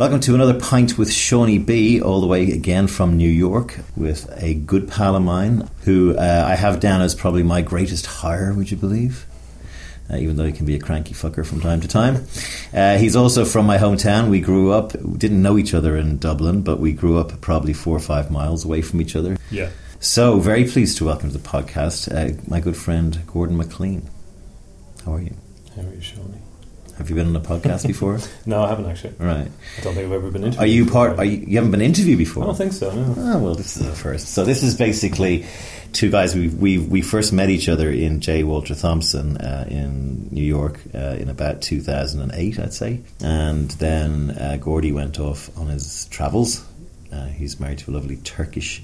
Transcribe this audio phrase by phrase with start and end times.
[0.00, 4.54] Welcome to another pint with Seaniebee, all the way again from New York, with a
[4.54, 8.54] good pal of mine who uh, I have down as probably my greatest hire.
[8.54, 9.26] Would you believe?
[10.10, 12.24] Uh, even though he can be a cranky fucker from time to time.
[12.72, 14.30] Uh, he's also from my hometown.
[14.30, 17.94] We grew up, didn't know each other in Dublin, but we grew up probably four
[17.94, 19.36] or five miles away from each other.
[19.50, 19.68] Yeah.
[19.98, 24.08] So, very pleased to welcome to the podcast uh, my good friend Gordon McLean.
[25.04, 25.36] How are you?
[25.76, 26.29] How are you, Seanie?
[27.00, 28.18] Have you been on a podcast before?
[28.46, 29.14] No, I haven't actually.
[29.18, 29.48] right.
[29.78, 30.62] I don't think I've ever been interviewed.
[30.62, 31.06] Are you before.
[31.08, 31.18] part?
[31.18, 32.42] Are you, you haven't been interviewed before?
[32.42, 32.94] I don't think so.
[32.94, 33.14] No.
[33.16, 34.28] Oh well, this is the first.
[34.34, 35.46] So this is basically
[35.94, 36.34] two guys.
[36.34, 38.44] We we we first met each other in J.
[38.44, 43.00] Walter Thompson uh, in New York uh, in about two thousand and eight, I'd say.
[43.22, 46.62] And then uh, Gordy went off on his travels.
[47.10, 48.82] Uh, he's married to a lovely Turkish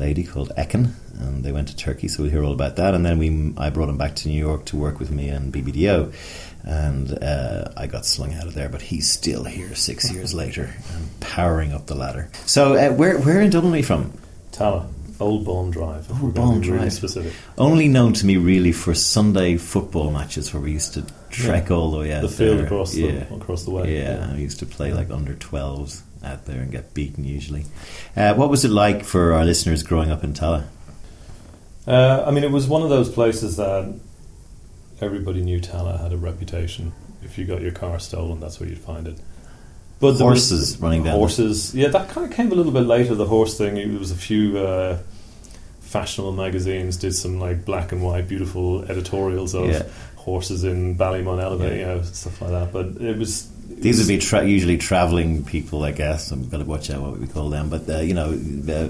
[0.00, 0.90] lady called Ekin,
[1.20, 2.08] and they went to Turkey.
[2.08, 2.94] So we'll hear all about that.
[2.94, 5.52] And then we I brought him back to New York to work with me and
[5.52, 6.12] BBDO.
[6.64, 10.70] And uh, I got slung out of there, but he's still here six years later
[10.94, 12.28] and powering up the ladder.
[12.46, 14.12] So, uh, where where in Dublin are you from?
[14.52, 14.86] Tallaght,
[15.18, 16.08] Old Bawn Drive.
[16.22, 16.92] Old Bawn be really Drive.
[16.92, 17.32] specific.
[17.58, 21.90] Only known to me really for Sunday football matches where we used to trek all
[21.90, 22.66] the way out The field there.
[22.66, 23.24] across yeah.
[23.24, 23.96] the across the way.
[23.98, 27.64] Yeah, I used to play like under 12s out there and get beaten usually.
[28.16, 30.66] Uh, what was it like for our listeners growing up in Tallaght?
[31.88, 33.92] Uh, I mean, it was one of those places that
[35.02, 36.92] everybody knew Tallaght had a reputation.
[37.22, 39.18] If you got your car stolen, that's where you'd find it.
[40.00, 41.74] But was- Horses running down Horses.
[41.74, 43.14] Yeah, that kind of came a little bit later.
[43.14, 43.76] The horse thing.
[43.76, 44.98] It was a few uh,
[45.80, 49.82] fashionable magazines did some like black and white, beautiful editorials of Yeah.
[50.16, 51.78] horses in Ballymun Elevate, Yeah.
[51.94, 52.72] you know, stuff like that.
[52.72, 53.48] But it was.
[53.68, 56.30] These would be tra- usually travelling people, I guess.
[56.30, 57.68] I'm going to watch out what we call them.
[57.70, 58.30] But, uh, you know,
[58.68, 58.88] uh,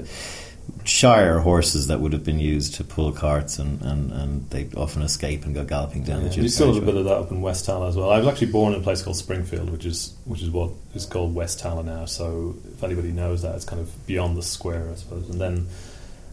[0.84, 5.02] Shire horses that would have been used to pull carts and, and, and they often
[5.02, 7.40] escape and go galloping down Yeah, the you still a bit of that up in
[7.40, 8.10] West Tallaght as well.
[8.10, 11.06] I was actually born in a place called Springfield, which is which is what is
[11.06, 12.04] called West Tallaght now.
[12.06, 15.28] So if anybody knows that, it's kind of beyond the square, I suppose.
[15.30, 15.68] And then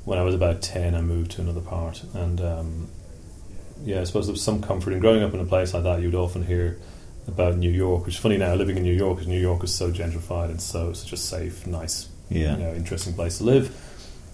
[0.05, 2.87] when I was about ten, I moved to another part, and um,
[3.83, 6.01] yeah, I suppose there was some comfort in growing up in a place like that.
[6.01, 6.79] You'd often hear
[7.27, 9.73] about New York, which is funny now living in New York, because New York is
[9.75, 12.57] so gentrified and so such a safe, nice, Yeah.
[12.57, 13.75] you know, interesting place to live.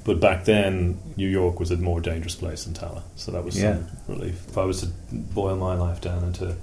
[0.05, 3.59] But back then, New York was a more dangerous place than Tallaght, so that was
[3.59, 3.77] Yeah.
[3.77, 4.39] some relief.
[4.47, 6.55] If I was to boil my life down into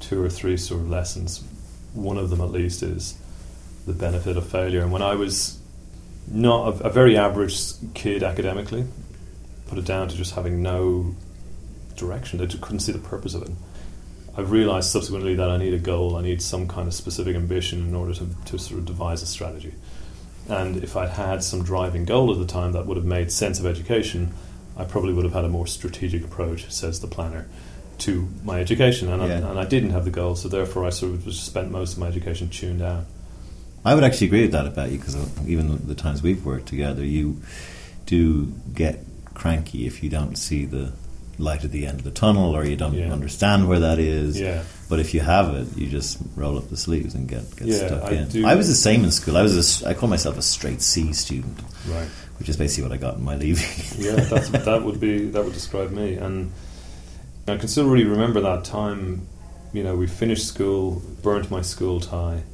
[0.00, 1.42] two or three sort of lessons,
[1.94, 3.14] one of them at least is
[3.86, 4.82] the benefit of failure.
[4.82, 5.58] And when I was
[6.26, 7.60] not a, a very average
[7.94, 8.84] kid academically,
[9.68, 11.14] put it down to just having no
[11.96, 12.40] direction.
[12.40, 13.50] I just couldn't see the purpose of it.
[14.36, 16.16] I've realised subsequently that I need a goal.
[16.16, 19.26] I need some kind of specific ambition in order to, to sort of devise a
[19.26, 19.74] strategy.
[20.48, 23.58] And if I'd had some driving goal at the time that would have made sense
[23.58, 24.32] of education,
[24.76, 27.46] I probably would have had a more strategic approach, says the planner,
[27.98, 29.08] to my education.
[29.10, 29.28] And, Yeah.
[29.46, 31.94] I, and I didn't have the goal, so therefore I sort of just spent most
[31.94, 33.04] of my education tuned out.
[33.86, 36.66] I would actually agree with that about you because uh, even the times we've worked
[36.66, 37.40] together, you
[38.06, 39.00] do get
[39.34, 40.92] cranky if you don't see the
[41.38, 43.12] light at the end of the tunnel or you don't Yeah.
[43.12, 44.38] understand where that is.
[44.40, 44.62] Yeah.
[44.94, 47.86] But if you have it, you just roll up the sleeves and get, get Yeah,
[47.88, 48.28] stuck I in.
[48.28, 49.36] do- I was the same in school.
[49.36, 52.06] I was a I call myself a straight C student, Right.
[52.38, 53.66] which is basically what I got in my leaving.
[53.98, 56.14] yeah, that's, that would be that would describe me.
[56.14, 56.52] And
[57.48, 59.26] I can still really remember that time.
[59.72, 62.44] You know, we finished school, burnt my school tie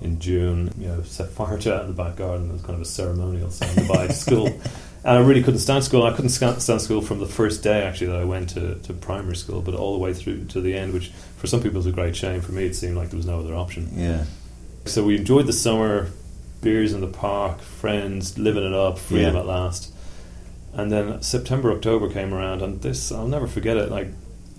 [0.00, 0.72] in June.
[0.76, 2.50] You know, set fire to it in the back garden.
[2.50, 4.50] It was kind of a ceremonial saying goodbye to school.
[5.06, 6.02] And I really couldn't stand school.
[6.02, 9.36] I couldn't stand school from the first day actually that I went to, to primary
[9.36, 11.92] school, but all the way through to the end, which for some people is a
[11.92, 12.40] great shame.
[12.40, 13.88] For me, it seemed like there was no other option.
[13.94, 14.24] yeah.
[14.84, 16.08] So we enjoyed the summer,
[16.60, 19.40] beers in the park, friends, living it up, freedom Yeah.
[19.40, 19.92] at last.
[20.74, 23.90] And then September, October came around, and this, I'll never forget it.
[23.90, 24.08] Like,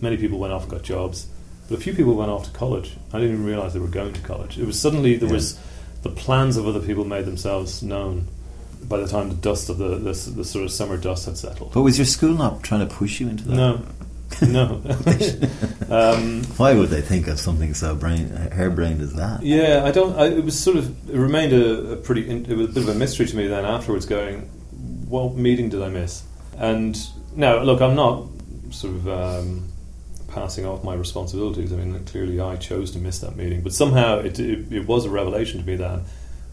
[0.02, 1.28] many people went off and got jobs,
[1.70, 2.96] but a few people went off to college.
[3.14, 4.58] I didn't even realize they were going to college.
[4.58, 5.36] It was suddenly, there Yeah.
[5.36, 5.60] was
[6.04, 8.28] the plans of other people made themselves known
[8.84, 11.74] by the time the dust of the, the, the sort of summer dust had settled.
[11.74, 13.56] But was your school not trying to push you into that?
[13.56, 13.82] No,
[14.42, 14.82] no.
[15.90, 19.44] um, Why would they think of something so brain harebrained as that?
[19.44, 20.18] Yeah, I don't.
[20.18, 21.10] I, it was sort of.
[21.10, 22.30] It remained a, a pretty.
[22.30, 23.66] It was a bit of a mystery to me then.
[23.66, 24.42] Afterwards, going,
[25.08, 26.24] what meeting did I miss?
[26.58, 26.98] And
[27.36, 28.28] now, look, I'm not
[28.72, 29.68] sort of um,
[30.28, 31.72] passing off my responsibilities.
[31.72, 35.06] I mean, clearly, I chose to miss that meeting, but somehow it, it, it was
[35.06, 36.02] a revelation to me that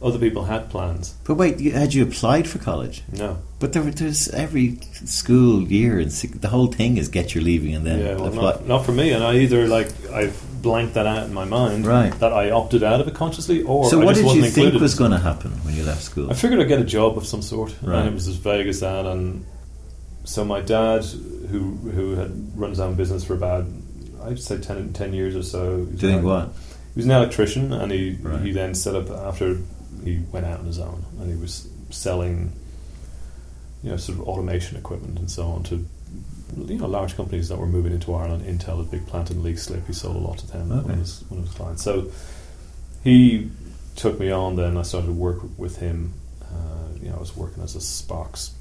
[0.02, 1.14] other people had plans.
[1.24, 3.02] But wait, you, had you applied for college?
[3.12, 7.74] No, But there, there's every school year, and the whole thing is get your leaving
[7.74, 8.42] and then yeah, well, apply.
[8.42, 9.12] not, not for me.
[9.12, 12.12] And I either like I've blanked that out in my mind, Right.
[12.20, 14.50] That I opted out of it consciously, or so I what just did wasn't you
[14.50, 14.82] think included.
[14.82, 16.30] was going to happen when you left school?
[16.30, 18.00] I figured I'd get a job of some sort, Right.
[18.00, 19.06] and it was as vague as that.
[19.06, 19.44] And
[20.24, 21.04] so my dad,
[21.50, 23.64] who who had run his own business for about
[24.24, 26.48] I'd say 10, 10 years or so, Doing very- what?
[26.94, 28.40] he was an electrician, and he Right.
[28.42, 29.58] he then set up after
[30.04, 32.52] he went out on his own, and he was selling,
[33.82, 35.86] you know, sort of automation equipment and so on to.
[36.56, 38.44] You know, large companies that were moving into Ireland.
[38.44, 40.68] Intel, a big plant in Leixlip, he sold a lot to them.
[40.68, 40.92] One Okay.
[40.92, 41.82] of his one of his clients.
[41.82, 42.10] So
[43.02, 43.50] he
[43.96, 44.54] took me on.
[44.54, 46.12] Then I started to work with him.
[46.42, 48.52] Uh, you know, I was working as a Sparks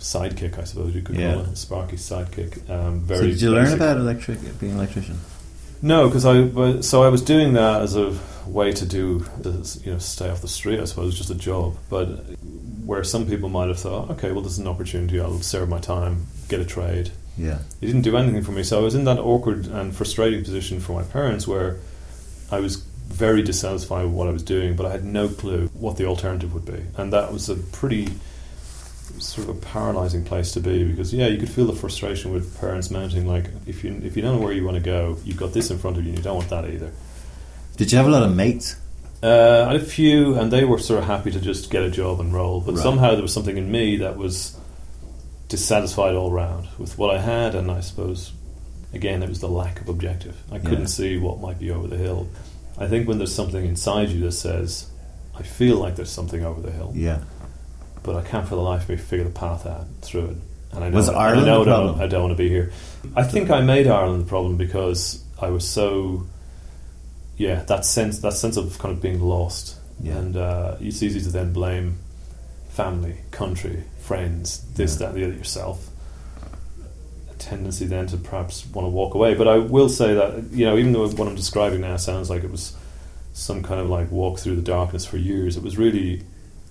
[0.00, 1.34] sidekick, I suppose you could Yeah.
[1.34, 2.68] call it, Sparky sidekick.
[2.70, 3.26] Um, So very.
[3.28, 5.18] did you learn about electric being an electrician?
[5.82, 8.12] No, because I so I was doing that as a
[8.46, 10.80] way to do to, you know stay off the street.
[10.80, 12.06] I suppose just a job, but
[12.84, 15.20] where some people might have thought, okay, well, this is an opportunity.
[15.20, 17.10] I'll serve my time, get a trade.
[17.36, 17.58] Yeah.
[17.80, 20.80] It didn't do anything for me, so I was in that awkward and frustrating position
[20.80, 21.78] for my parents where
[22.50, 25.96] I was very dissatisfied with what I was doing, but I had no clue what
[25.96, 28.08] the alternative would be, and that was a pretty
[29.18, 32.58] sort of a paralyzing place to be because yeah, you could feel the frustration with
[32.60, 33.26] parents mounting.
[33.26, 35.70] Like if you if you don't know where you want to go, you've got this
[35.70, 36.92] in front of you, and you don't want that either.
[37.76, 38.76] Did you have a lot of mates?
[39.22, 41.90] Uh, I had a few, and they were sort of happy to just get a
[41.90, 42.60] job and roll.
[42.60, 42.82] But Right.
[42.82, 44.56] somehow there was something in me that was
[45.48, 48.32] dissatisfied all round with what I had, and I suppose
[48.92, 50.36] again it was the lack of objective.
[50.52, 50.86] I couldn't Yeah.
[50.86, 52.28] see what might be over the hill.
[52.78, 54.86] I think when there's something inside you that says,
[55.38, 57.18] "I feel like there's something over the hill," Yeah.
[58.02, 60.36] but I can't for the life of me figure the path out through it.
[60.72, 62.48] And I know, Was Ireland I, know the I don't- I don't want to be
[62.48, 62.72] here.
[63.16, 66.24] I think I made Ireland the problem because I was so,
[67.36, 70.16] yeah, that sense that sense of kind of being lost, Yeah.
[70.18, 71.98] and uh, it's easy to then blame
[72.68, 75.06] family, country, friends, this, Yeah.
[75.08, 75.88] that, the other, yourself.
[77.30, 79.34] A tendency then to perhaps want to walk away.
[79.34, 82.44] But I will say that you know, even though what I'm describing now sounds like
[82.44, 82.74] it was
[83.32, 86.22] some kind of like walk through the darkness for years, it was really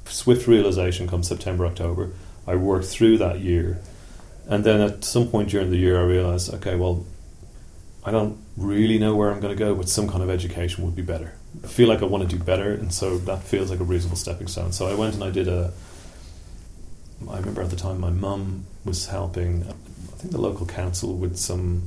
[0.06, 2.12] swift realization come September, October.
[2.48, 3.80] I worked through that year.
[4.48, 7.06] And then at some point during the year, I realized, okay, well,
[8.04, 10.96] I don't really know where I'm going to go, but some kind of education would
[10.96, 11.34] be better.
[11.64, 14.18] I feel like I want to do better, and so that feels like a reasonable
[14.18, 14.72] stepping stone.
[14.72, 15.74] So I went and I did a.
[17.30, 21.38] I remember at the time my mum was helping, I think the local council with
[21.38, 21.84] some.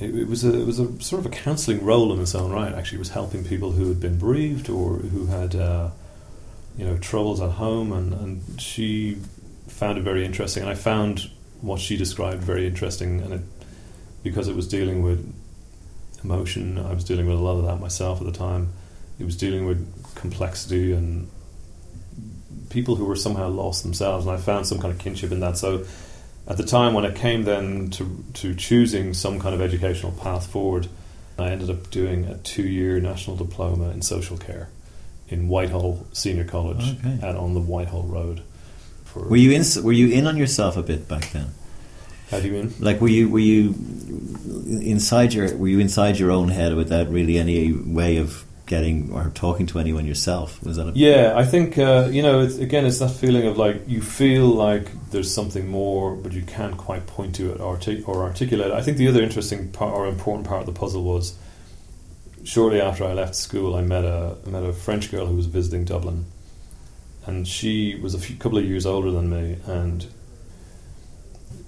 [0.00, 2.50] It, it was a it was a sort of a counselling role in its own
[2.52, 2.72] right.
[2.72, 5.90] Actually, it was helping people who had been bereaved or who had, uh,
[6.76, 9.18] you know, troubles at home, and, and she
[9.68, 11.30] found it very interesting, and I found
[11.60, 13.40] what she described very interesting, and it
[14.22, 15.32] because it was dealing with
[16.24, 16.78] emotion.
[16.78, 18.72] I was dealing with a lot of that myself at the time.
[19.18, 21.28] It was dealing with complexity and
[22.70, 25.58] people who were somehow lost themselves, and I found some kind of kinship in that.
[25.58, 25.84] So,
[26.46, 30.46] at the time when it came then to to choosing some kind of educational path
[30.46, 30.88] forward,
[31.38, 34.68] I ended up doing a two year national diploma in social care
[35.28, 37.18] in Whitehall Senior College Okay.
[37.26, 38.42] at on the Whitehall Road.
[39.04, 39.62] For Were you in?
[39.84, 41.48] Were you in on yourself a bit back then?
[42.32, 42.74] How do you mean?
[42.80, 43.28] Like, were you?
[43.28, 43.74] Were you
[44.80, 45.56] inside your?
[45.56, 49.78] Were you inside your own head without really any way of getting or talking to
[49.78, 50.62] anyone yourself?
[50.64, 50.88] Was that?
[50.88, 52.40] A, Yeah, I think uh, you know.
[52.40, 56.42] It's, again, it's that feeling of like you feel like there's something more, but you
[56.42, 58.68] can't quite point to it or, artic- or articulate.
[58.68, 58.72] it.
[58.72, 61.36] I think the other interesting part or important part of the puzzle was
[62.44, 65.46] shortly after I left school, I met a I met a French girl who was
[65.46, 66.24] visiting Dublin,
[67.26, 70.06] and she was a few, couple of years older than me, and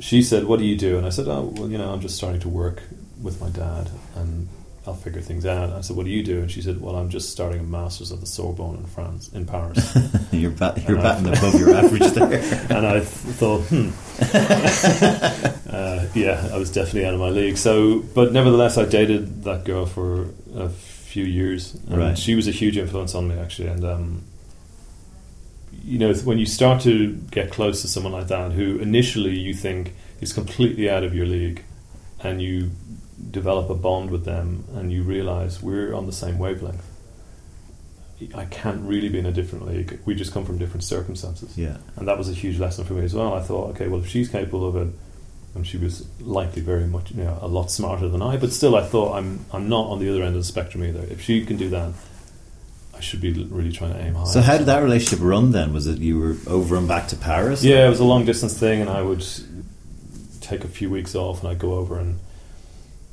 [0.04, 2.16] she said, "What do you do?" And I said, "Oh, well, you know, I'm just
[2.16, 2.82] starting to work
[3.22, 4.48] with my dad, and
[4.86, 7.08] I'll figure things out." I said, "What do you do?" And she said, "Well, I'm
[7.08, 9.80] just starting a masters at the Sorbonne in France, in Paris."
[10.32, 12.32] you're bat, you're batting above your average there.
[12.76, 13.06] and I th-
[13.40, 13.90] thought, hmm,
[15.70, 17.56] uh, yeah, I was definitely out of my league.
[17.56, 22.18] So, but nevertheless, I dated that girl for a few years, and Right.
[22.18, 23.68] she was a huge influence on me actually.
[23.68, 24.22] And um,
[25.84, 29.54] you know, when you start to get close to someone like that, who initially you
[29.54, 31.62] think is completely out of your league,
[32.22, 32.70] and you
[33.30, 36.84] develop a bond with them, and you realize we're on the same wavelength.
[38.34, 39.98] I can't really be in a different league.
[40.06, 41.76] We just come from different circumstances Yeah.
[41.96, 43.34] and that was a huge lesson for me as well.
[43.34, 44.88] I thought, okay, well, if she's capable of it,
[45.54, 48.74] and she was likely very much, you know, a lot smarter than I, but still,
[48.76, 51.04] I thought I'm I'm not on the other end of the spectrum either.
[51.10, 51.92] If she can do that,
[53.04, 54.24] should be really trying to aim high.
[54.24, 55.72] So how did that relationship run then?
[55.72, 57.62] Was it you were over and back to Paris?
[57.62, 59.24] Yeah, it was a long distance thing, and I would
[60.40, 62.18] take a few weeks off, and I'd go over and,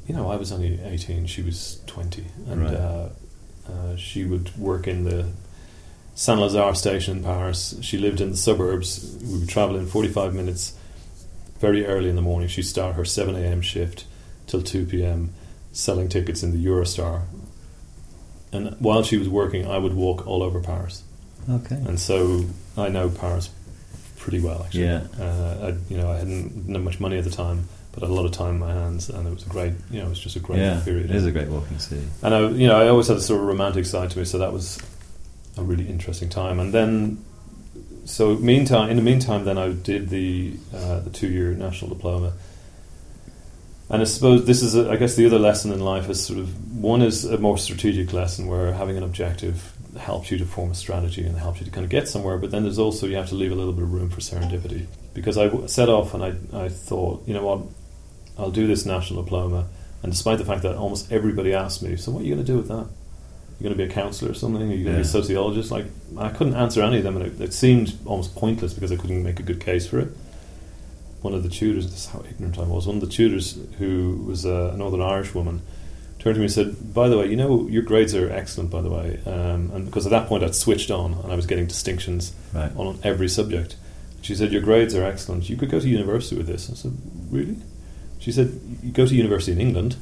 [0.07, 2.73] you know, I was only eighteen, she was twenty, and Right.
[2.73, 3.09] uh,
[3.69, 5.29] uh, she would work in the
[6.15, 7.75] Saint Lazare station in Paris.
[7.81, 9.17] She lived in the suburbs.
[9.21, 10.73] We would travel in forty-five minutes,
[11.59, 12.49] very early in the morning.
[12.49, 13.61] She'd start her seven a.m.
[13.61, 14.05] shift
[14.47, 15.29] till two p.m.
[15.71, 17.21] selling tickets in the Eurostar.
[18.53, 21.03] And while she was working, I would walk all over Paris
[21.49, 21.75] Okay.
[21.87, 22.45] and so
[22.77, 23.49] I know Paris
[24.17, 24.63] pretty well.
[24.63, 25.01] Actually, Yeah.
[25.19, 28.11] Uh, I, you know, I hadn't, didn't much money at the time, but I had
[28.11, 30.09] a lot of time in my hands, and it was a great, you know, it
[30.09, 31.09] was just a great yeah, period.
[31.09, 32.05] it is a great walking city.
[32.21, 34.37] And I, you know, I always had a sort of romantic side to me, so
[34.37, 34.77] that was
[35.57, 36.59] a really interesting time.
[36.59, 37.23] And then,
[38.05, 42.33] so meantime, in the meantime, then I did the uh, the two year national diploma.
[43.89, 46.39] And I suppose this is, a, I guess, the other lesson in life is sort
[46.39, 46.47] of
[46.81, 50.75] one is a more strategic lesson where having an objective helps you to form a
[50.75, 52.37] strategy and helps you to kind of get somewhere.
[52.37, 54.87] But then there's also you have to leave a little bit of room for serendipity
[55.13, 56.33] because I set off and I
[56.65, 57.61] I thought, you know what,
[58.37, 59.67] I'll do this national diploma.
[60.03, 62.51] And despite the fact that almost everybody asked me, so what are you going to
[62.51, 62.87] do with that?
[63.59, 64.63] You're going to be a counselor or something?
[64.63, 65.69] Are you going to be a sociologist?
[65.69, 65.85] Like,
[66.17, 69.21] I couldn't answer any of them, and it, it seemed almost pointless because I couldn't
[69.21, 70.07] make a good case for it.
[71.21, 74.23] One of the tutors, this is how ignorant I was, one of the tutors who
[74.25, 75.61] was uh, a Northern Irish woman
[76.21, 78.81] turned to me and said, By the way, you know, your grades are excellent, by
[78.81, 79.19] the way.
[79.25, 82.71] Um, and because at that point I'd switched on and I was getting distinctions Right.
[82.75, 83.75] on every subject.
[84.21, 85.49] She said, Your grades are excellent.
[85.49, 86.69] You could go to university with this.
[86.69, 86.93] I said,
[87.29, 87.57] Really?
[88.19, 89.95] She said, You go to university in England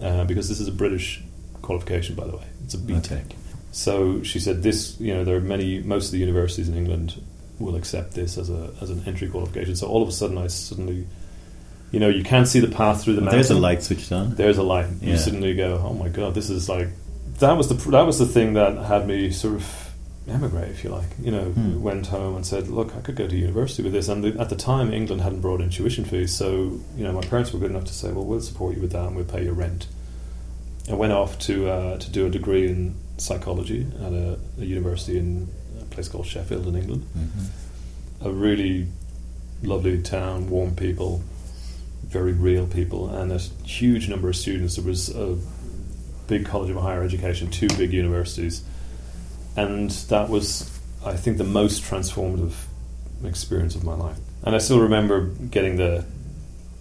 [0.00, 1.22] uh, because this is a British
[1.62, 2.44] qualification, by the way.
[2.64, 3.12] It's a BTEC.
[3.12, 3.36] Okay.
[3.72, 7.20] So she said, This, you know, there are many, most of the universities in England
[7.58, 9.74] will accept this as, a, as an entry qualification.
[9.76, 11.06] So all of a sudden, I suddenly,
[11.94, 13.38] you know, you can't see the path through the mountain.
[13.38, 14.34] There's a light switched on.
[14.34, 14.88] There's a light.
[15.00, 16.88] You suddenly go, "Oh my god, this is like."
[17.38, 19.64] That was the that was the thing that had me sort of
[20.36, 21.10] emigrate, if you like.
[21.26, 21.82] You know, Hmm.
[21.90, 24.48] went home and said, "Look, I could go to university with this." And the, at
[24.48, 26.46] the time, England hadn't brought in tuition fees, so
[26.98, 29.06] you know, my parents were good enough to say, "Well, we'll support you with that,
[29.06, 29.86] and we'll pay your rent."
[30.90, 35.16] I went off to uh, to do a degree in psychology at a, a university
[35.18, 35.48] in
[35.80, 37.02] a place called Sheffield in England.
[37.16, 38.26] Mhm.
[38.26, 38.86] A really
[39.62, 41.22] lovely town, warm people,
[42.14, 44.76] very real people, and a huge number of students.
[44.76, 45.36] There was a
[46.28, 48.62] big college of higher education, two big universities,
[49.56, 50.70] and that was,
[51.04, 52.54] I think, the most transformative
[53.24, 54.16] experience of my life.
[54.44, 56.04] And I still remember getting the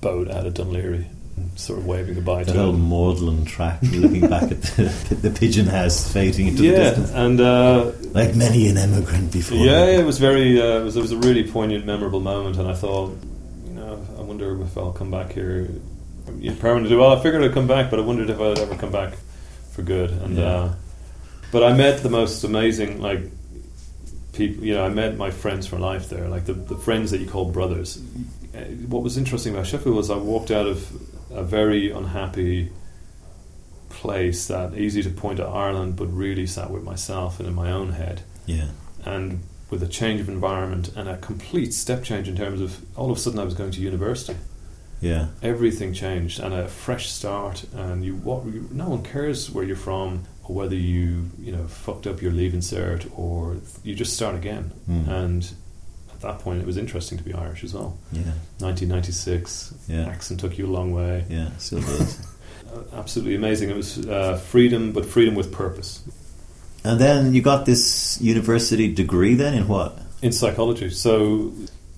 [0.01, 2.79] boat out of Dún Laoghaire, and sort of waving goodbye That to old.
[2.79, 7.11] Maudlin track, looking back at the, the pigeon house fading into the Yeah, distance.
[7.11, 9.57] and uh, Like many an emigrant before.
[9.57, 10.61] Yeah, it was very.
[10.61, 10.95] Uh, it was.
[10.95, 13.17] It was a really poignant, memorable moment, and I thought,
[14.23, 15.67] I wonder if I'll come back here
[16.39, 16.95] yeah, permanently.
[16.95, 19.15] Well, I figured I'd come back, but I wondered if I'd ever come back
[19.73, 20.11] for good.
[20.11, 20.45] And Yeah.
[20.45, 20.73] uh,
[21.51, 23.19] but I met the most amazing, like
[24.31, 24.63] people.
[24.63, 27.27] You know, I met my friends for life there, like the the friends that you
[27.27, 27.99] call brothers.
[28.55, 30.89] Uh, What was interesting about Sheffield was I walked out of
[31.31, 32.69] a very unhappy
[33.89, 37.71] place that easy to point at Ireland, but really sat with myself and in my
[37.71, 38.67] own head Yeah.
[39.05, 39.41] and
[39.73, 43.17] with a change of environment and a complete step change in terms of all of
[43.17, 44.37] a sudden I was going to university.
[45.01, 45.27] Yeah.
[45.41, 47.65] Everything changed and a fresh start.
[47.75, 51.65] And you, what, you no one cares where you're from or whether you you know
[51.67, 54.71] fucked up your leaving cert or you just start again.
[54.89, 55.07] Mm.
[55.07, 55.51] And
[56.13, 57.97] at that point, it was interesting to be Irish as well.
[58.13, 58.31] Yeah.
[58.59, 60.05] 1996, Yeah.
[60.07, 61.25] accent took you a long way.
[61.29, 61.49] Yeah.
[61.57, 62.19] Still does.
[62.93, 63.69] Absolutely amazing.
[63.71, 66.01] It was uh, freedom, but freedom with purpose.
[66.83, 69.35] And then you got this university degree.
[69.35, 69.99] Then in what?
[70.21, 70.89] in psychology.
[70.89, 71.51] So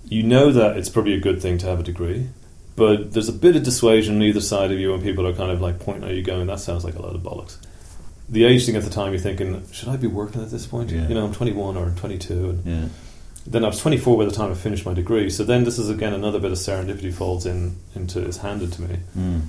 [0.05, 2.27] you know that it's probably a good thing to have a degree,
[2.75, 5.51] but there's a bit of dissuasion on either side of you when people are kind
[5.51, 7.57] of like pointing at you going, that sounds like a load of bollocks.
[8.27, 10.89] The age thing at the time, you're thinking, should I be working at this point?
[10.89, 11.07] Yeah.
[11.07, 12.49] You know, I'm 21 or 22.
[12.49, 12.87] And Yeah.
[13.45, 15.29] then I was 24 by the time I finished my degree.
[15.29, 18.81] So then this is again another bit of serendipity falls in into is handed to
[18.81, 18.97] me.
[19.15, 19.41] Mm.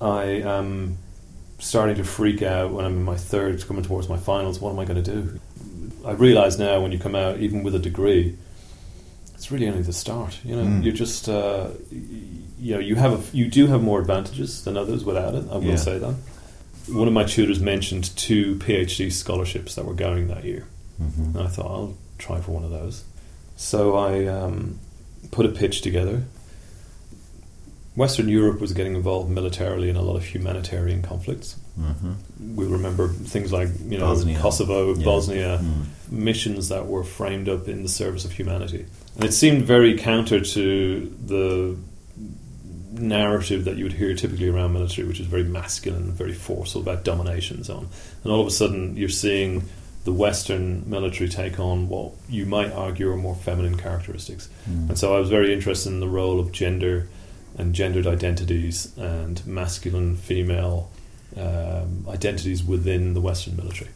[0.00, 0.96] I am
[1.62, 4.58] starting to freak out when I'm in my third, coming towards my finals.
[4.60, 5.40] What am I going to do?
[6.04, 8.36] I realise now when you come out, even with a degree,
[9.34, 10.38] it's really only the start.
[10.44, 10.82] You know, Mm.
[10.84, 11.68] you're just, uh,
[12.60, 15.44] you know, you have a, you do have more advantages than others without it.
[15.50, 15.76] I will Yeah.
[15.76, 16.14] say that.
[16.88, 20.66] One of my tutors mentioned two PhD scholarships that were going that year.
[21.00, 21.34] Mhm.
[21.36, 23.04] And I thought I'll try for one of those.
[23.56, 24.78] So I um,
[25.30, 26.24] put a pitch together.
[27.94, 31.56] Western Europe was getting involved militarily in a lot of humanitarian conflicts.
[31.78, 32.14] Mhm.
[32.54, 34.38] We remember things like you know Bosnia.
[34.38, 35.04] Kosovo, Yeah.
[35.04, 36.12] Bosnia, Mm.
[36.12, 40.40] missions that were framed up in the service of humanity, and it seemed very counter
[40.40, 41.76] to the
[42.94, 47.04] narrative that you would hear typically around military, which is very masculine, very forceful about
[47.04, 47.88] domination and so on.
[48.22, 49.62] And all of a sudden, you're seeing
[50.04, 54.48] the Western military take on what you might argue are more feminine characteristics.
[54.70, 54.90] Mm.
[54.90, 57.08] And so I was very interested in the role of gender
[57.58, 60.90] and gendered identities and masculine, female
[61.36, 63.90] um, identities within the Western military.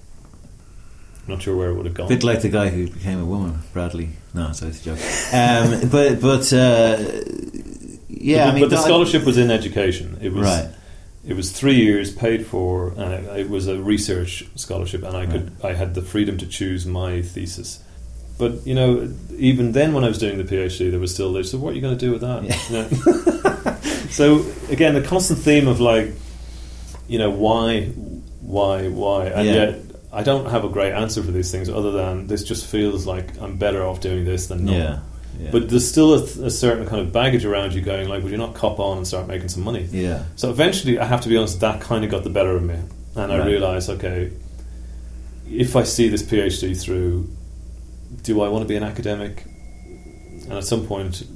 [1.29, 2.09] Not sure where it would have gone.
[2.09, 4.11] bit like the guy who became a woman, Bradley.
[4.33, 4.99] No, sorry, it's a joke.
[5.35, 6.97] Um, but but uh,
[8.09, 10.19] yeah, but, I mean, but the scholarship was in education.
[10.21, 10.71] It was right.
[11.27, 15.27] It was three years paid for, and it, it was a research scholarship, and I
[15.27, 17.83] could I had the freedom to choose my thesis.
[18.39, 21.43] But you know, even then, when I was doing the PhD, there was still they
[21.43, 22.59] said, "What are you going to do with that?" Yeah.
[22.71, 23.77] You know?
[24.11, 26.13] so again, the constant theme of like,
[27.09, 27.87] you know, why,
[28.41, 29.55] why, why, and Yeah.
[29.55, 29.79] yet
[30.13, 33.41] I don't have a great answer for these things other than this just feels like
[33.41, 34.73] I'm better off doing this than not.
[34.75, 34.99] Yeah.
[35.41, 35.51] yeah.
[35.51, 38.39] But there's still a, a certain kind of baggage around you going like, would you
[38.39, 39.89] not cop on and start making some money?
[39.91, 40.25] yeah.
[40.37, 42.77] So eventually, I have to be honest, that kind of got the better of me,
[43.15, 43.47] and I Right.
[43.47, 44.31] realised, okay,
[45.51, 47.29] if I see this PhD through,
[48.23, 49.45] do I want to be an academic?
[49.45, 51.27] And at some point,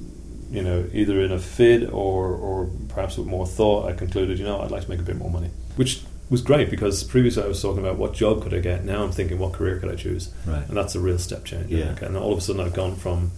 [0.49, 4.45] you know, either in a fid or or perhaps with more thought, I concluded, you
[4.45, 7.47] know, I'd like to make a bit more money, which was great because previously I
[7.47, 8.85] was talking about what job could I get.
[8.85, 10.33] Now I'm thinking, what career could I choose?
[10.45, 10.65] Right.
[10.67, 11.69] And that's a real step change.
[11.69, 11.95] Yeah.
[12.01, 13.31] And all of a sudden, I've gone from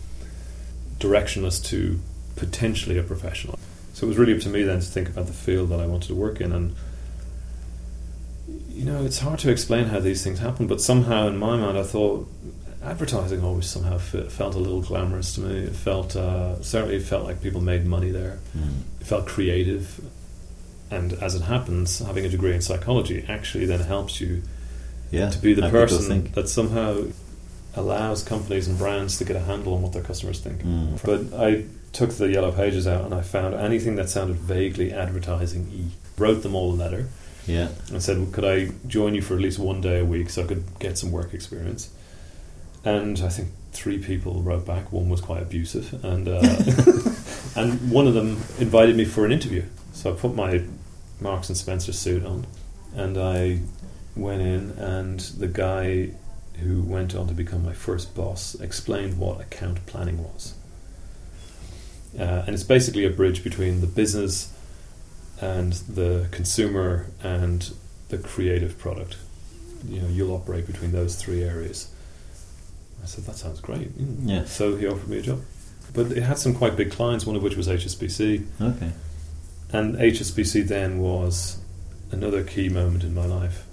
[0.99, 1.99] directionless to
[2.35, 3.57] potentially a professional.
[3.93, 5.85] So it was really up to me then to think about the field that I
[5.85, 6.51] wanted to work in.
[6.51, 6.75] And,
[8.69, 11.77] you know, it's hard to explain how these things happen, but somehow in my mind,
[11.77, 12.27] I thought
[12.83, 15.59] advertising always somehow fe- felt a little glamorous to me.
[15.63, 18.39] It felt, uh, certainly, it felt like people made money there.
[18.57, 18.81] Mm.
[19.01, 20.03] It felt creative.
[20.91, 24.41] And as it happens, having a degree in psychology actually then helps you
[25.11, 25.29] Yeah.
[25.29, 26.33] to be the person think.
[26.35, 27.05] that somehow
[27.75, 30.63] allows companies and brands to get a handle on what their customers think.
[30.63, 30.99] Mm.
[31.03, 35.69] But I took the yellow pages out and I found anything that sounded vaguely advertising
[35.73, 35.85] y.
[36.17, 37.07] Wrote them all a letter
[37.47, 37.69] Yeah.
[37.91, 40.43] and said, well, Could I join you for at least one day a week so
[40.43, 41.89] I could get some work experience?
[42.85, 44.91] And I think three people wrote back.
[44.91, 46.41] One was quite abusive, and uh,
[47.55, 49.63] and one of them invited me for an interview.
[49.93, 50.63] So I put my
[51.21, 52.45] Marks and Spencer suit on,
[52.93, 53.59] and I
[54.15, 56.11] went in, and the guy
[56.59, 60.53] who went on to become my first boss explained what account planning was.
[62.17, 64.53] Uh, and it's basically a bridge between the business
[65.41, 67.73] and the consumer and
[68.09, 69.17] the creative product.
[69.87, 71.92] You know, you'll operate between those three areas.
[73.03, 73.97] I said, that sounds great.
[73.97, 74.29] Mm.
[74.29, 74.45] Yeah.
[74.45, 75.41] So he offered me a job.
[75.93, 78.45] But it had some quite big clients, one of which was HSBC.
[78.59, 78.91] Okay.
[79.71, 81.59] And HSBC then was
[82.11, 83.65] another key moment in my life.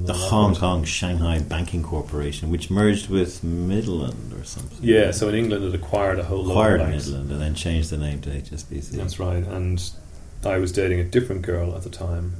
[0.00, 4.78] The Hong Kong Shanghai Banking Corporation, which merged with Midland or something.
[4.80, 7.06] Yeah, so in England it acquired a whole lot acquired of banks.
[7.08, 8.90] Midland and then changed the name to HSBC.
[8.90, 9.42] That's right.
[9.42, 9.82] And
[10.44, 12.36] I was dating a different girl at the time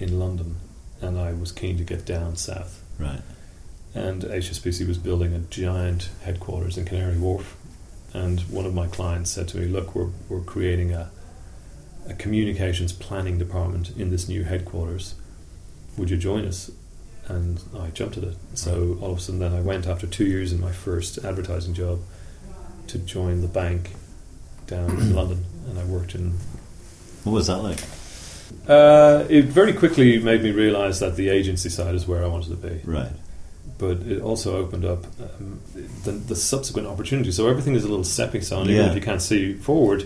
[0.00, 0.56] in London,
[1.00, 2.82] and I was keen to get down south.
[2.98, 3.20] Right.
[3.98, 7.56] And HSBC was building a giant headquarters in Canary Wharf.
[8.14, 11.10] And one of my clients said to me, Look, we're, we're creating a,
[12.08, 15.16] a communications planning department in this new headquarters.
[15.96, 16.70] Would you join us?
[17.26, 18.36] And I jumped at it.
[18.54, 21.74] So all of a sudden, then I went after two years in my first advertising
[21.74, 21.98] job
[22.86, 23.90] to join the bank
[24.68, 25.44] down in London.
[25.68, 26.34] And I worked in
[27.24, 27.80] What was that like?
[28.68, 32.48] uh, it very quickly made me realise that the agency side is where I wanted
[32.50, 33.10] to be, Right.
[33.78, 35.60] But it also opened up um,
[36.04, 37.36] the, the subsequent opportunities.
[37.36, 38.88] So everything is a little stepping stone, even Yeah.
[38.90, 40.04] if you can't see forward.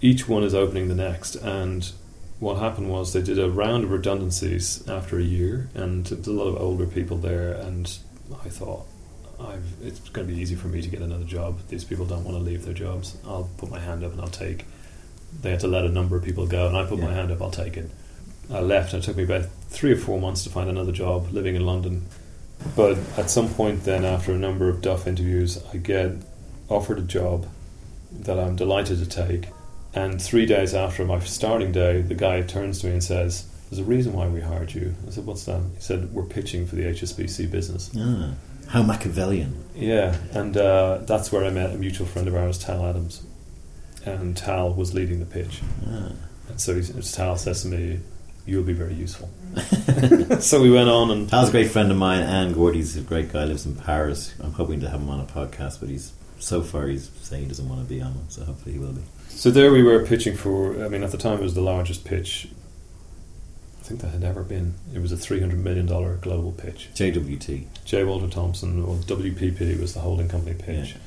[0.00, 1.90] Each one is opening the next, and
[2.38, 6.32] what happened was they did a round of redundancies after a year, and there's a
[6.32, 7.96] lot of older people there, and
[8.44, 8.86] I thought.
[9.38, 11.58] I've, it's going to be easy for me to get another job.
[11.68, 13.18] These people don't want to leave their jobs.
[13.26, 14.64] I'll put my hand up and I'll take
[15.42, 17.42] they had to let a number of people go, and I put my hand up,
[17.42, 17.90] I'll take it.
[18.52, 21.32] I left, and it took me about three or four months to find another job
[21.32, 22.06] living in London.
[22.74, 26.12] But at some point, then, after a number of Duff interviews, I get
[26.68, 27.46] offered a job
[28.12, 29.48] that I'm delighted to take.
[29.94, 33.80] And three days after my starting day, the guy turns to me and says, There's
[33.80, 34.94] a reason why we hired you.
[35.06, 35.60] I said, What's that?
[35.74, 37.90] He said, We're pitching for the HSBC business.
[37.96, 38.34] Ah,
[38.68, 39.64] how Machiavellian.
[39.74, 43.22] Yeah, and uh, that's where I met a mutual friend of ours, Tal Adams.
[44.04, 45.62] And Tal was leading the pitch.
[45.86, 46.12] Ah.
[46.48, 48.00] And so he, Tal says to me,
[48.46, 49.28] "You'll be very useful."
[50.40, 53.32] so we went on, and Tal's a great friend of mine, and Gordy's a great
[53.32, 54.34] guy, lives in Paris.
[54.40, 57.48] I'm hoping to have him on a podcast, but he's so far he's saying he
[57.48, 59.02] doesn't want to be on one, so hopefully he will be.
[59.28, 60.84] so there we were pitching for.
[60.84, 62.48] I mean, at the time it was the largest pitch.
[63.80, 64.74] I think that had ever been.
[64.92, 66.90] It was a three hundred million dollar global pitch.
[66.94, 67.66] JWT.
[67.84, 68.04] J.
[68.04, 70.90] Walter Thompson, or WPP, was the holding company pitch.
[70.92, 70.98] Yeah.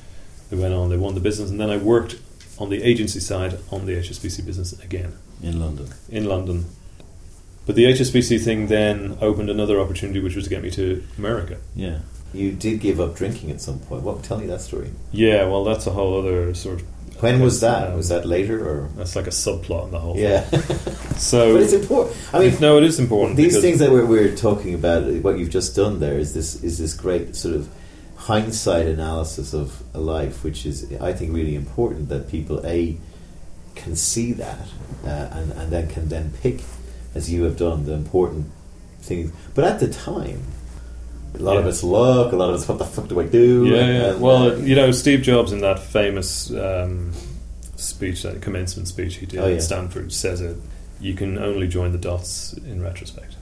[0.50, 0.88] They went on.
[0.88, 2.16] They won the business, and then I worked
[2.58, 5.16] on the agency side on the HSBC business again.
[5.42, 5.88] in London.
[6.08, 6.66] in London.
[7.66, 11.58] But the HSBC thing then opened another opportunity, which was to get me to America.
[11.76, 12.00] Yeah.
[12.32, 14.02] You did give up drinking at some point.
[14.02, 14.22] What?
[14.22, 14.90] Tell me that story.
[15.12, 16.86] Yeah, well, that's a whole other sort of.
[17.22, 17.88] When was that?
[17.90, 18.88] Um, was that later or?
[18.96, 20.40] That's like a subplot in the whole Yeah.
[20.40, 20.96] thing.
[21.20, 22.16] So, but it's important.
[22.32, 23.36] I mean, no, it is important.
[23.36, 26.78] these things that we're, we're talking about, what you've just done there, is this is
[26.78, 27.68] this great sort of
[28.16, 32.96] hindsight analysis of a life, which is I think really important that people a
[33.74, 34.66] can see that
[35.04, 36.60] uh, and and then can then pick,
[37.14, 38.46] as you have done, the important
[39.00, 39.32] things.
[39.54, 40.42] But at the time.
[41.32, 41.68] A lot of Yeah.
[41.70, 42.32] it's luck.
[42.32, 43.64] A lot of it's what the fuck do I do?
[43.66, 44.10] Yeah, yeah.
[44.12, 47.12] And, well, uh, you know, Steve Jobs in that famous um,
[47.76, 49.54] speech, that commencement speech he did Oh, yeah.
[49.54, 50.56] at Stanford, says it.
[51.00, 53.36] You can only join the dots in retrospect,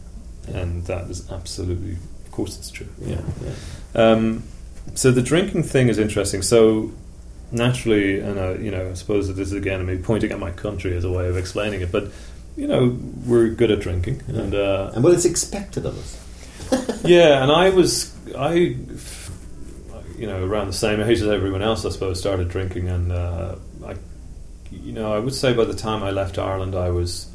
[0.47, 1.93] and that is absolutely,
[2.27, 2.89] of course, it's true.
[3.05, 3.23] Yeah.
[3.95, 4.43] Um,
[4.95, 6.43] so the drinking thing is interesting.
[6.43, 6.93] So
[7.51, 10.51] naturally, and uh, you know, I suppose that this is again me pointing at my
[10.51, 12.09] country as a way of explaining it, but
[12.59, 17.03] you know, we're good at drinking, and uh, And well, it's expected of us.
[17.05, 18.53] yeah, and I was I,
[20.19, 23.55] you know, around the same age as everyone else, I suppose, started drinking, and uh,
[23.87, 23.95] I,
[24.73, 27.31] you know, I would say by the time I left Ireland, I was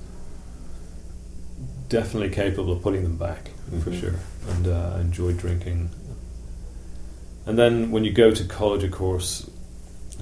[1.90, 3.50] definitely capable of putting them back
[3.84, 4.00] for Mhm.
[4.00, 4.16] sure,
[4.50, 5.90] and uh, I enjoyed drinking.
[7.46, 9.50] And then when you go to college, of course,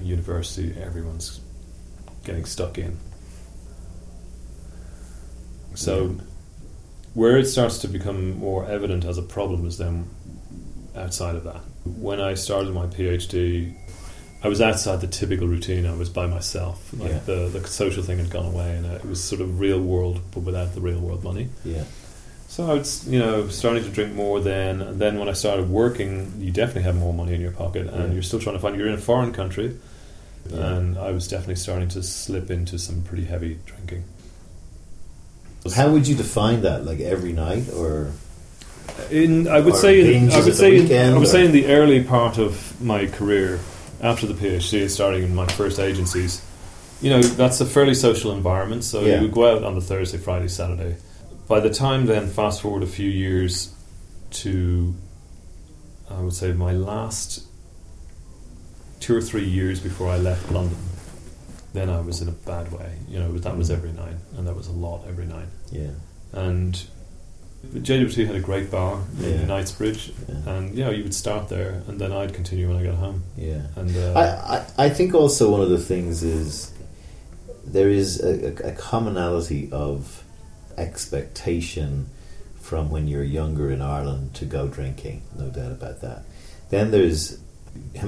[0.02, 1.40] university, everyone's
[2.24, 2.98] getting stuck in.
[5.76, 6.16] So
[7.14, 10.10] where it starts to become more evident as a problem is then
[10.96, 11.62] outside of that.
[11.86, 13.74] When I started my PhD,
[14.44, 15.86] I was outside the typical routine.
[15.86, 16.92] I was by myself.
[16.98, 17.20] Like Yeah.
[17.26, 20.42] the the social thing had gone away, and it was sort of real world, but
[20.42, 21.50] without the real world money.
[21.64, 21.84] Yeah.
[22.48, 24.82] So I was, you know, starting to drink more then.
[24.82, 28.08] And then when I started working, you definitely have more money in your pocket, and
[28.08, 28.14] Yeah.
[28.14, 28.76] you're still trying to find.
[28.78, 29.78] You're in a foreign country,
[30.52, 30.76] Yeah.
[30.76, 34.04] and I was definitely starting to slip into some pretty heavy drinking.
[35.76, 36.86] How would you define that?
[36.86, 38.12] Like every night, or
[39.12, 41.52] In I would say in, I would the say in, I would or- say in
[41.52, 43.60] the early part of my career
[44.02, 46.42] after the PhD, starting in my first agencies,
[47.02, 48.84] you know that's a fairly social environment.
[48.84, 49.16] So Yeah.
[49.18, 50.96] you would go out on the Thursday, Friday, Saturday.
[51.48, 53.70] By the time then, fast forward a few years
[54.42, 54.94] to,
[56.10, 57.44] I would say my last
[59.00, 60.78] two or three years before I left London.
[61.74, 62.98] Then I was in a bad way.
[63.10, 65.92] You know that was every night, and that was a lot every night yeah,
[66.34, 66.82] and
[67.74, 69.28] JWT had a great bar Yeah.
[69.42, 70.54] in Knightsbridge, Yeah.
[70.54, 73.24] and you know you would start there, and then I'd continue when I got home.
[73.38, 73.62] yeah.
[73.76, 76.74] And uh, I, I, I think also one of the things is
[77.64, 80.24] there is a, a, a commonality of
[80.78, 82.08] expectation
[82.60, 86.24] from when you're younger in Ireland to go drinking, no doubt about that.
[86.70, 87.38] Then there's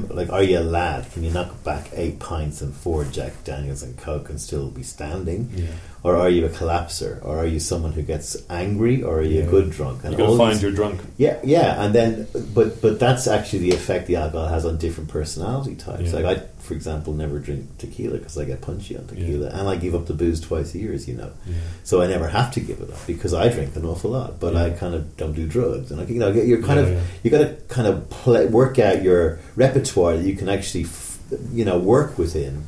[0.09, 1.11] like, are you a lad?
[1.11, 4.83] Can you knock back eight pints and four Jack Daniels and Coke and still be
[4.83, 5.49] standing?
[5.55, 5.67] yeah,
[6.03, 7.23] Or are you a collapser?
[7.23, 9.03] Or are you someone who gets angry?
[9.03, 9.45] Or are you Yeah.
[9.45, 10.03] a good drunk?
[10.03, 11.01] And you got to find these- your drunk.
[11.17, 15.09] yeah, yeah, and then, but but that's actually the effect the alcohol has on different
[15.09, 16.11] personality types.
[16.11, 16.19] Yeah.
[16.19, 19.75] Like I, for example, never drink tequila because I get punchy on tequila, and I
[19.75, 21.31] give up the booze twice a year, as you know.
[21.45, 21.55] Yeah.
[21.83, 24.55] So I never have to give it up because I drink an awful lot, but
[24.55, 27.01] I kind of don't do drugs, and I, you know, you're kind Yeah, of yeah.
[27.23, 31.19] you got to kind of play, work out your repertoire that you can actually, f-
[31.51, 32.65] you know, work within,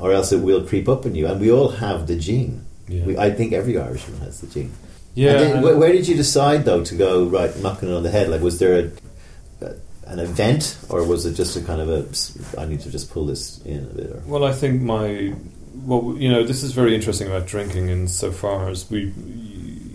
[0.00, 1.26] or else it will creep up on you.
[1.26, 2.64] And we all have the gene.
[2.88, 3.04] Yeah.
[3.04, 4.72] We, I think every Irishman has the gene.
[5.14, 8.02] Yeah, then, and- wh- where did you decide though to go right knocking it on
[8.02, 8.28] the head?
[8.30, 8.90] Like, was there a
[10.06, 13.26] an event, or was it just a kind of a I need to just pull
[13.26, 14.10] this in a bit?
[14.10, 15.34] Or Well, I think my
[15.74, 19.12] well, you know, this is very interesting about drinking, in so far as we,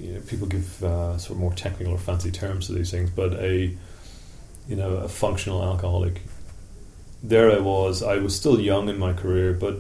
[0.01, 3.09] you know, people give uh, sort of more technical or fancy terms to these things,
[3.11, 3.75] but a,
[4.67, 6.21] you know, a functional alcoholic.
[7.21, 8.01] There I was.
[8.01, 9.75] I was still young in my career, but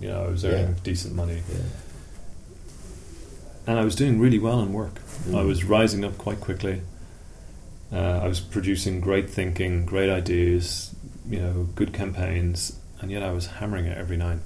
[0.00, 0.82] you know, I was earning Yeah.
[0.82, 1.62] decent money, yeah,
[3.66, 4.94] and I was doing really well in work.
[5.28, 5.36] Mm.
[5.38, 6.82] I was rising up quite quickly.
[7.92, 10.94] Uh, I was producing great thinking, great ideas,
[11.28, 14.38] you know, good campaigns, and yet I was hammering it every night.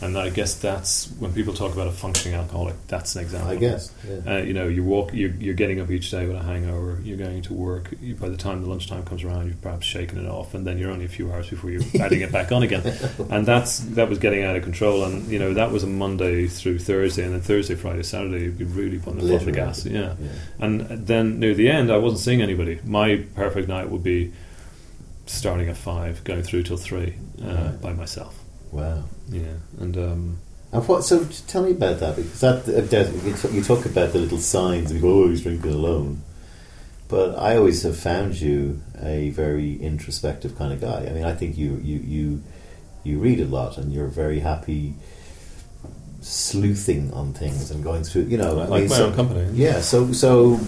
[0.00, 2.76] And I guess that's when people talk about a functioning alcoholic.
[2.86, 3.50] That's an example.
[3.50, 3.92] I guess.
[4.08, 4.34] Yeah.
[4.34, 7.00] Uh, you know, you walk, you're, you're getting up each day with a hangover.
[7.02, 7.92] You're going to work.
[8.00, 10.78] You, by the time the lunchtime comes around, you've perhaps shaken it off, and then
[10.78, 12.82] you're only a few hours before you're adding it back on again.
[13.28, 15.02] And that's that was getting out of control.
[15.04, 18.58] And you know, that was a Monday through Thursday, and then Thursday, Friday, Saturday, you'd
[18.58, 19.84] be really putting the foot on the gas.
[19.84, 20.14] Yeah.
[20.20, 20.28] yeah.
[20.60, 22.78] And then near the end, I wasn't seeing anybody.
[22.84, 24.32] My perfect night would be
[25.26, 27.80] starting at five, going through till three uh, Right.
[27.80, 28.38] by myself.
[28.72, 29.04] Wow.
[29.28, 30.38] Yeah, and um,
[30.72, 31.04] And what?
[31.04, 34.92] So tell me about that because that uh, you talk, about the little signs.
[34.92, 36.22] You go, oh, he's drinking alone.
[37.08, 41.06] But I always have found you a very introspective kind of guy.
[41.08, 42.42] I mean, I think you you you
[43.04, 44.94] you read a lot, and you're very happy
[46.20, 48.24] sleuthing on things and going through.
[48.24, 49.48] You know, I like mean, my so- own company.
[49.52, 49.80] Yeah.
[49.80, 50.60] So so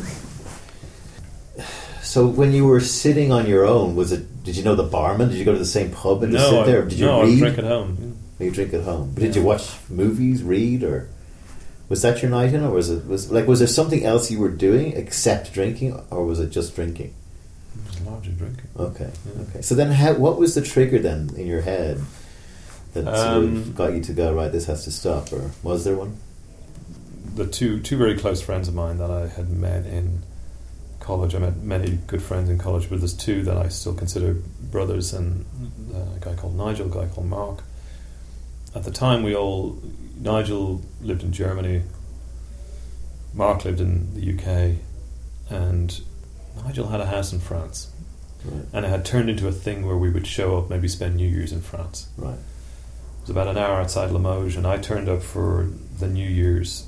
[2.02, 4.26] so when you were sitting on your own, was it?
[4.50, 5.28] Did you know the barman?
[5.28, 6.82] Did you go to the same pub and just sit there?
[6.82, 8.16] Did you no, I drink at home.
[8.40, 9.12] You drink at home.
[9.14, 11.08] But did you watch movies, read, or
[11.88, 14.40] was that your night in, or was it was like was there something else you
[14.40, 17.14] were doing except drinking, or was it just drinking?
[17.76, 18.66] It was largely drinking.
[18.76, 19.42] Okay, Yeah.
[19.42, 19.62] okay.
[19.62, 22.00] So then, how, what was the trigger then in your head
[22.94, 24.50] that sort Um, of got you to go right?
[24.50, 26.16] This has to stop, or was there one?
[27.36, 30.22] The two two very close friends of mine that I had met in
[31.00, 31.34] college.
[31.34, 34.34] I met many good friends in college, but there's two that I still consider
[34.70, 35.44] brothers, and
[35.94, 37.62] uh, a guy called Nigel, a guy called Mark.
[38.74, 39.78] at the time we all
[40.20, 41.82] Nigel lived in Germany,
[43.34, 44.76] Mark lived in the UK,
[45.50, 46.00] and
[46.64, 47.90] Nigel had a house in France,
[48.44, 48.64] Right.
[48.72, 51.28] and it had turned into a thing where we would show up, maybe spend New
[51.28, 52.08] Year's in France.
[52.16, 52.34] Right.
[52.34, 56.86] It was about an hour outside Limoges, and I turned up for the New Year's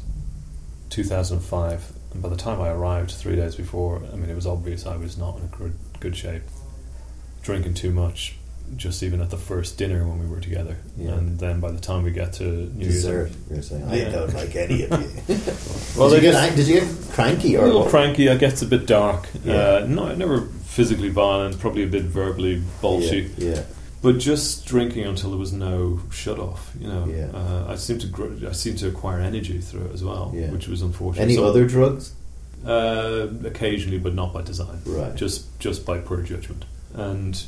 [0.90, 1.92] 2005.
[2.12, 4.96] And by the time I arrived three days before, I mean, it was obvious I
[4.96, 6.42] was not in a good, good shape.
[7.42, 8.36] Drinking too much,
[8.76, 10.76] just even at the first dinner when we were together.
[10.96, 11.12] Yeah.
[11.12, 13.30] And then by the time we get to New Dessert.
[13.30, 13.50] Year's.
[13.50, 14.10] You're saying I Yeah.
[14.10, 14.90] don't like any of
[15.28, 15.36] you.
[15.98, 17.90] Well, did, you get, did you get cranky A or little what?
[17.90, 19.28] cranky, it gets a bit dark.
[19.44, 19.54] Yeah.
[19.54, 23.30] Uh, no, never physically violent, probably a bit verbally bolshy.
[23.36, 23.54] Yeah.
[23.56, 23.62] yeah.
[24.02, 27.06] But just drinking until there was no shut off, you know.
[27.06, 27.26] Yeah.
[27.32, 30.50] Uh, I seemed to grow, I seemed to acquire energy through it as well, Yeah.
[30.50, 31.22] which was unfortunate.
[31.22, 32.12] Any So- other drugs?
[32.66, 34.80] Uh, occasionally, but not by design.
[34.86, 35.14] Right.
[35.16, 36.64] Just just by poor judgment.
[36.94, 37.40] And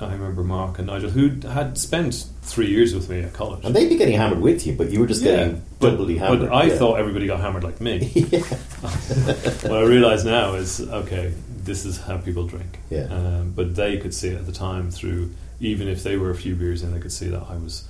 [0.00, 3.64] I remember Mark and Nigel, who had spent three years with me at college.
[3.64, 6.18] And they'd be getting hammered with you, but you were just yeah, getting but, doubly
[6.18, 6.40] hammered.
[6.40, 6.74] but I yeah.
[6.76, 8.08] thought everybody got hammered like me.
[8.82, 11.32] what I realise now is okay,
[11.64, 12.78] this is how people drink.
[12.90, 13.04] Yeah.
[13.04, 16.34] Um, but they could see it at the time through, even if they were a
[16.34, 17.88] few beers in, they could see that I was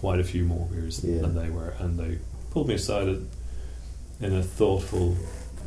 [0.00, 1.20] quite a few more beers Yeah.
[1.22, 2.18] than they were, and they
[2.50, 3.08] pulled me aside
[4.20, 5.16] in a thoughtful,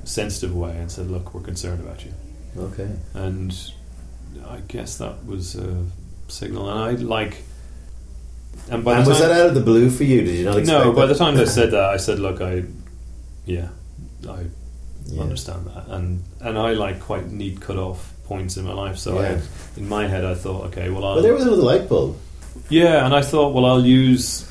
[0.03, 2.13] sensitive way and said, "Look, we're concerned about you."
[2.57, 2.89] Okay.
[3.13, 3.53] And
[4.47, 5.86] I guess that was a
[6.27, 7.43] signal, and I like.
[8.69, 10.21] And by and was time, that out of the blue for you?
[10.23, 11.13] Did you not no, by that?
[11.13, 12.63] the time they said that, I said, "Look, I,
[13.45, 13.69] yeah,
[14.27, 14.45] I
[15.09, 15.21] Yeah.
[15.23, 18.97] understand that, and and I like quite neat cut off points in my life.
[18.97, 19.39] So Yeah.
[19.75, 22.17] I, in my head, I thought, okay, well, I'll, But there was another light bulb.
[22.69, 24.43] yeah, and I thought, well, I'll use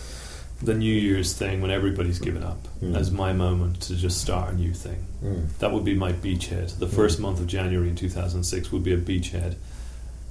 [0.63, 2.97] the New Year's thing when everybody's given up Mm.
[2.97, 5.05] as my moment to just start a new thing.
[5.23, 5.49] Mm.
[5.59, 6.79] That would be my beachhead.
[6.79, 9.57] The first month of January in 2006 would be a beachhead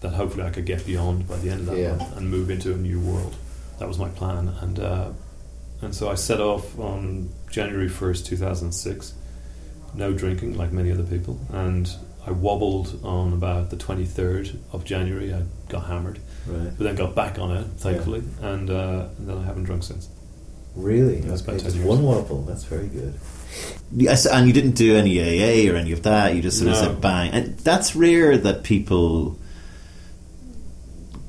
[0.01, 1.95] that hopefully I could get beyond by the end of that Yeah.
[1.95, 3.35] month and move into a new world.
[3.79, 5.09] That was my plan, and uh,
[5.81, 9.13] and so I set off on January 1st, 2006.
[9.95, 11.89] No drinking, like many other people, and
[12.27, 15.33] I wobbled on about the 23rd of January.
[15.33, 16.71] I got hammered, Right.
[16.77, 20.09] but then got back on it, thankfully, and, uh, and then I haven't drunk since.
[20.75, 21.21] Really?
[21.21, 21.87] That's okay, about 10 just years.
[21.87, 22.41] one wobble.
[22.43, 23.13] That's very good.
[23.95, 26.35] Yes, and you didn't do any AA or any of that.
[26.35, 29.37] You just sort of said bang, and that's rare that people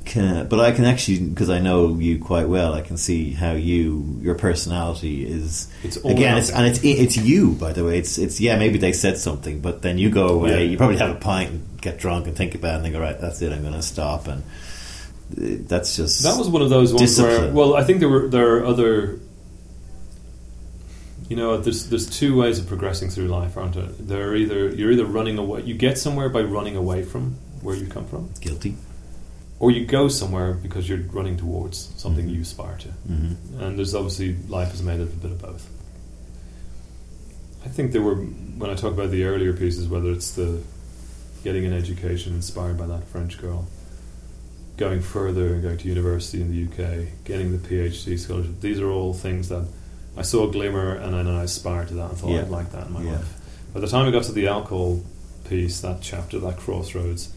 [0.06, 0.48] can.
[0.48, 4.18] But I can actually, because I know you quite well, I can see how you,
[4.22, 5.68] your personality is.
[5.82, 7.52] It's all again, it's, and it's it's you.
[7.52, 8.56] By the way, it's it's yeah.
[8.56, 10.64] Maybe they said something, but then you go away.
[10.64, 10.70] Yeah.
[10.70, 13.20] You probably have a pint, and get drunk, and think about it, and go right.
[13.20, 13.52] that's it.
[13.52, 17.52] I'm going to stop, and uh, that's just That was one of those ones where,
[17.52, 19.20] well, I think there were there are other.
[21.28, 23.86] You know, there's there's two ways of progressing through life, aren't there?
[23.86, 27.86] They're either you're either running away, you get somewhere by running away from where you
[27.86, 28.76] come from, guilty.
[29.58, 32.88] Or you go somewhere because you're running towards something you aspire to.
[32.88, 35.68] hmm And there's obviously life is made of a bit of both.
[37.64, 40.62] I think there were when I talk about the earlier pieces, whether it's the
[41.44, 43.66] getting an education inspired by that French girl,
[44.76, 48.60] going further and going to university in the UK, getting the PhD scholarship.
[48.60, 49.66] These are all things that
[50.16, 52.40] I saw a glimmer and then I aspired to that and thought Yeah.
[52.42, 53.12] I'd like that in my Yeah.
[53.12, 53.34] life.
[53.74, 55.02] By the time I got to the alcohol
[55.48, 57.28] piece, that chapter, that crossroads,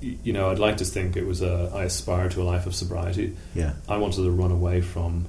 [0.00, 2.74] you know, I'd like to think it was a I aspired to a life of
[2.74, 3.36] sobriety.
[3.54, 5.26] Yeah, I wanted to run away from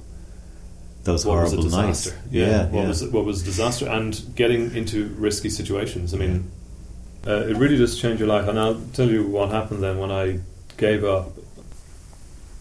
[1.04, 2.04] those what was a horrible nights.
[2.04, 2.20] disaster.
[2.30, 2.66] Yeah, Yeah, yeah.
[2.66, 6.12] what was what was disaster, and getting into risky situations.
[6.14, 6.50] I mean,
[7.26, 8.48] uh, it really does change your life.
[8.48, 10.40] And I'll tell you what happened then when I
[10.76, 11.32] gave up.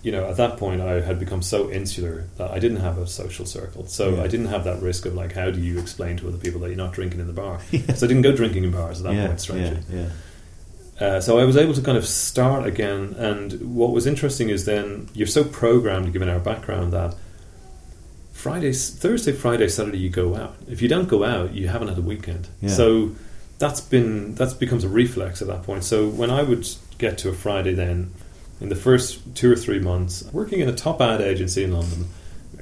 [0.03, 3.07] You know, at that point, I had become so insular that I didn't have a
[3.07, 3.87] social circle.
[3.87, 4.23] So Yeah.
[4.23, 6.67] I didn't have that risk of like, how do you explain to other people that
[6.67, 7.59] you're not drinking in the bar?
[7.71, 9.41] So I didn't go drinking in bars at that yeah, point.
[9.41, 10.09] Strangely, yeah, yeah.
[10.99, 14.65] Uh, so I was able to kind of start again, and what was interesting is
[14.65, 17.15] then you're so programmed, given our background, that
[18.33, 20.55] Fridays, Thursday, Friday, Saturday, you go out.
[20.69, 22.47] If you don't go out, you haven't had a weekend.
[22.61, 22.69] Yeah.
[22.69, 23.11] So
[23.59, 25.83] that's been that's becomes a reflex at that point.
[25.83, 26.67] So when I would
[26.99, 28.13] get to a Friday, then
[28.61, 32.07] in the first two or three months, working in a top ad agency in London,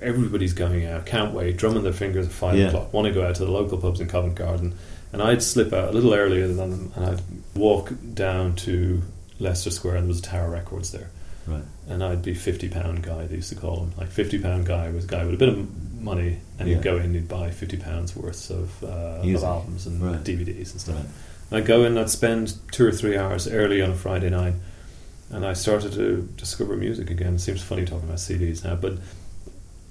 [0.02, 2.68] everybody's going out, can't wait, drumming their fingers at five Yeah.
[2.68, 4.74] o'clock, want to go out to the local pubs in Covent Garden.
[5.16, 7.22] And I'd slip out a little earlier than them, and I'd
[7.56, 9.02] walk down to
[9.40, 11.10] Leicester Square, and there was a Tower Records there.
[11.48, 11.64] Right.
[11.88, 13.26] And I'd be fifty pound guy.
[13.26, 15.48] They used to call him like fifty pound guy was a guy with a bit
[15.48, 16.76] of money, and Yeah.
[16.76, 20.22] he'd go in, he'd buy fifty pounds worth of, uh, of albums and Right.
[20.22, 20.96] DVDs and stuff.
[20.96, 21.06] Right.
[21.52, 24.56] And I'd go in, I'd spend two or three hours early on a Friday night,
[25.30, 27.36] and I started to discover music again.
[27.36, 28.98] It seems funny talking about CDs now, but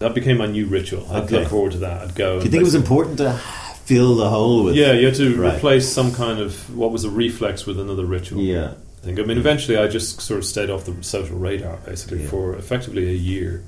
[0.00, 1.06] that became my new ritual.
[1.10, 1.38] I'd Okay.
[1.40, 2.02] look forward to that.
[2.02, 2.40] I'd go.
[2.40, 3.40] Do you think it was important to
[3.84, 4.74] fill the hole with?
[4.76, 5.56] Yeah, you had to Right.
[5.56, 8.40] replace some kind of what was a reflex with another ritual.
[8.42, 8.72] Yeah.
[9.02, 9.18] I think.
[9.18, 12.28] I mean, eventually, I just sort of stayed off the social radar basically Yeah.
[12.28, 13.62] for effectively a year,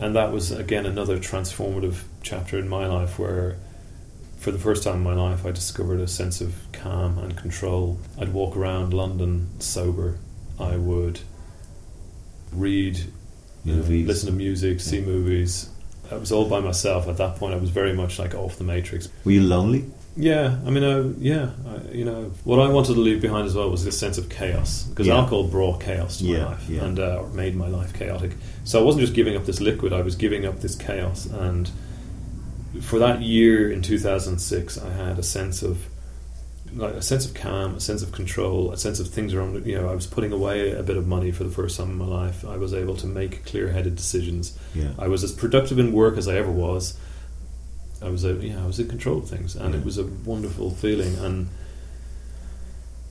[0.00, 3.56] and that was again another transformative chapter in my life where
[4.38, 7.98] for the first time in my life I discovered a sense of calm and control.
[8.18, 10.18] I'd walk around London sober.
[10.58, 11.20] I would
[12.52, 12.98] read,
[13.64, 14.06] you know, Movies.
[14.08, 15.04] listen to music, see Yeah.
[15.06, 15.68] movies.
[16.12, 17.54] I was all by myself at that point.
[17.54, 19.08] I was very much like off the matrix.
[19.24, 19.84] Were you lonely?
[20.14, 23.54] Yeah, I mean, uh, yeah, I, you know, what I wanted to leave behind as
[23.54, 25.16] well was this sense of chaos because Yeah.
[25.16, 26.84] alcohol brought chaos to Yeah, my life yeah.
[26.84, 28.32] and uh, made my life chaotic.
[28.64, 31.24] So I wasn't just giving up this liquid; I was giving up this chaos.
[31.26, 31.70] And
[32.82, 35.78] for that year in 2006, I had a sense of
[36.74, 39.66] like a sense of calm, a sense of control, a sense of things around.
[39.66, 41.98] You know, I was putting away a bit of money for the first time in
[41.98, 42.44] my life.
[42.46, 44.58] I was able to make clear-headed decisions.
[44.74, 44.92] Yeah.
[44.98, 46.98] I was as productive in work as I ever was.
[48.00, 49.80] I was, a, yeah, I was in control of things, and Yeah.
[49.80, 51.14] it was a wonderful feeling.
[51.16, 51.48] And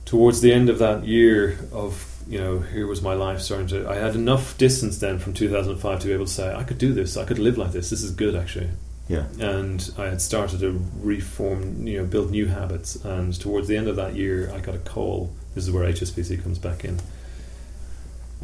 [0.04, 3.88] towards the end of that year of you know, here was my life starting to.
[3.88, 6.92] I had enough distance then from 2005 to be able to say I could do
[6.92, 7.16] this.
[7.16, 7.90] I could live like this.
[7.90, 8.68] This is good actually.
[9.12, 9.26] Yeah.
[9.38, 12.96] And I had started to reform, you know, build new habits.
[13.04, 15.34] And towards the end of that year, I got a call.
[15.54, 16.98] This is where HSBC comes back in.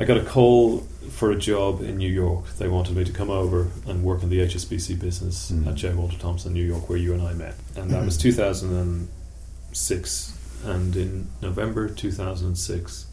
[0.01, 2.45] I got a call for a job in New York.
[2.59, 5.67] They wanted me to come over and work in the HSBC business Mm.
[5.67, 5.93] at J.
[5.95, 7.55] Walter Thompson, New York, where you and I met.
[7.75, 10.33] And that was 2006.
[10.65, 13.07] And in November 2006,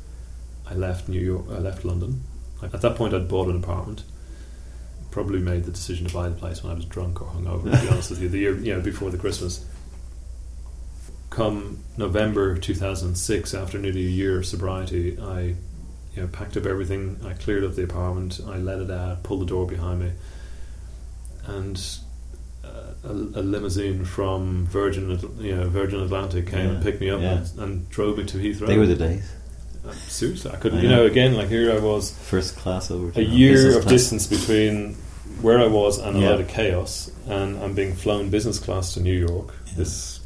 [0.67, 1.45] I left New York.
[1.51, 2.21] I left London.
[2.61, 4.03] At that point, I'd bought an apartment.
[5.15, 7.71] Probably made the decision to buy the place when I was drunk or hungover.
[7.71, 9.65] To be honest with you, the year you know before the Christmas.
[11.29, 15.55] Come November 2006, after nearly a year of sobriety, I you
[16.17, 17.17] know, packed up everything.
[17.25, 18.41] I cleared up the apartment.
[18.45, 20.11] I let it out, pulled the door behind me,
[21.45, 21.81] and
[22.65, 22.67] uh,
[23.05, 27.37] a, a limousine from Virgin, you know, Virgin Atlantic came and picked me up yeah.
[27.37, 28.67] and, and drove me to Heathrow.
[28.67, 29.31] They were the days.
[29.87, 30.79] Uh, seriously, I couldn't.
[30.79, 30.97] I You know.
[30.97, 33.93] know, again, like here I was, First class over a year of class.
[33.93, 34.97] distance between
[35.41, 36.29] where I was and a Yeah.
[36.31, 39.53] lot of chaos, and I'm being flown business class to New York.
[39.67, 39.73] Yeah.
[39.77, 40.19] This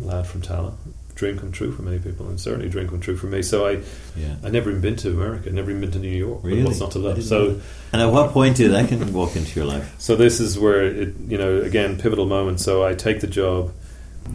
[0.00, 0.74] lad from Tallaght,
[1.14, 3.42] dream come true for many people, and certainly dream come true for me.
[3.42, 3.78] So I,
[4.16, 4.36] Yeah.
[4.44, 6.40] I never even been to America, never even been to New York.
[6.42, 6.62] Really?
[6.64, 7.22] What's not to love?
[7.24, 7.60] So.
[7.92, 9.94] And at what point did that can walk into your life?
[9.98, 12.60] so this is where it, you know, again, pivotal moment.
[12.60, 13.72] So I take the job,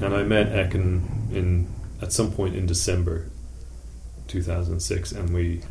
[0.01, 1.01] and I met Ekin
[1.33, 1.67] in
[2.01, 3.27] at some point in December,
[4.27, 5.61] 2006, and we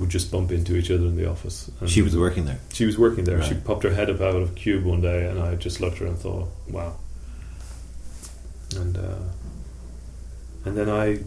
[0.00, 1.70] would just bump into each other in the office.
[1.80, 2.58] And She was working there.
[2.72, 3.42] She was working there.
[3.42, 5.96] She popped her head up out of a cube one day, and I just looked
[5.96, 6.96] at her and thought, "Wow."
[8.76, 9.18] And uh,
[10.64, 11.18] and then I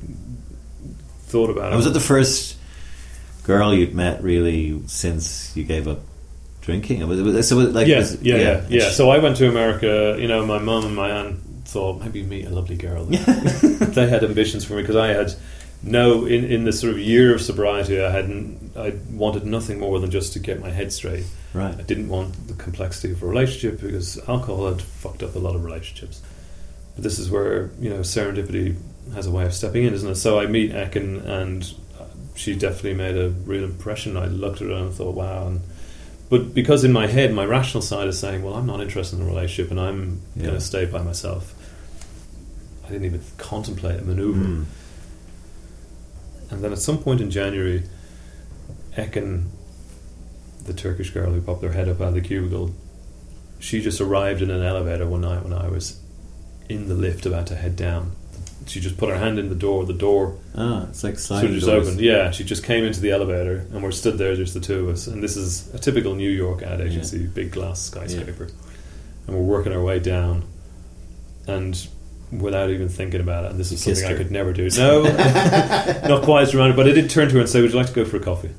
[1.27, 1.77] thought about And it.
[1.77, 2.57] was it the first
[3.43, 5.99] girl you'd met really since you gave up
[6.62, 7.05] drinking?
[7.07, 8.89] Was it, so like yeah, was it- yeah, yeah, yeah.
[8.91, 10.15] So I went to America.
[10.19, 13.05] You know, my mum and my aunt thought maybe meet a lovely girl.
[13.05, 15.33] they had ambitions for me because I had
[15.83, 18.01] no in in the sort of year of sobriety.
[18.01, 18.71] I hadn't.
[18.75, 21.25] I wanted nothing more than just to get my head straight.
[21.53, 21.75] right.
[21.77, 25.55] I didn't want the complexity of a relationship because alcohol had fucked up a lot
[25.55, 26.21] of relationships.
[26.95, 28.75] But this is where you know serendipity
[29.13, 30.15] has a way of stepping in, isn't it?
[30.15, 31.71] So I meet Ekin, and
[32.35, 34.17] she definitely made a real impression.
[34.17, 35.47] I looked at her and thought, wow.
[35.47, 35.61] And,
[36.29, 39.25] but because in my head, my rational side is saying, well, I'm not interested in
[39.25, 40.43] a relationship, and I'm Yeah.
[40.45, 41.53] going to stay by myself.
[42.85, 44.39] I didn't even contemplate a maneuver.
[44.39, 44.65] Mm.
[46.49, 47.84] And then at some point in January,
[48.95, 49.45] Ekin,
[50.65, 52.73] the Turkish girl who popped her head up out of the cubicle,
[53.60, 55.99] she just arrived in an elevator one night when I was
[56.69, 58.12] in the lift about to head down.
[58.65, 59.86] She just put her hand in the door.
[59.86, 61.99] The door Ah, it's like sort sliding of opened.
[61.99, 64.89] Yeah, she just came into the elevator, and we're stood there, just the two of
[64.93, 65.08] us.
[65.08, 68.49] And this is a typical New York ad agency, big glass skyscraper,
[69.27, 70.45] and we're working our way down,
[71.45, 71.88] and
[72.39, 74.69] without even thinking about it, and this is something I could never do.
[74.77, 77.77] No, not quite as dramatic, but I did turn to her and say, "Would you
[77.77, 78.49] like to go for a coffee?"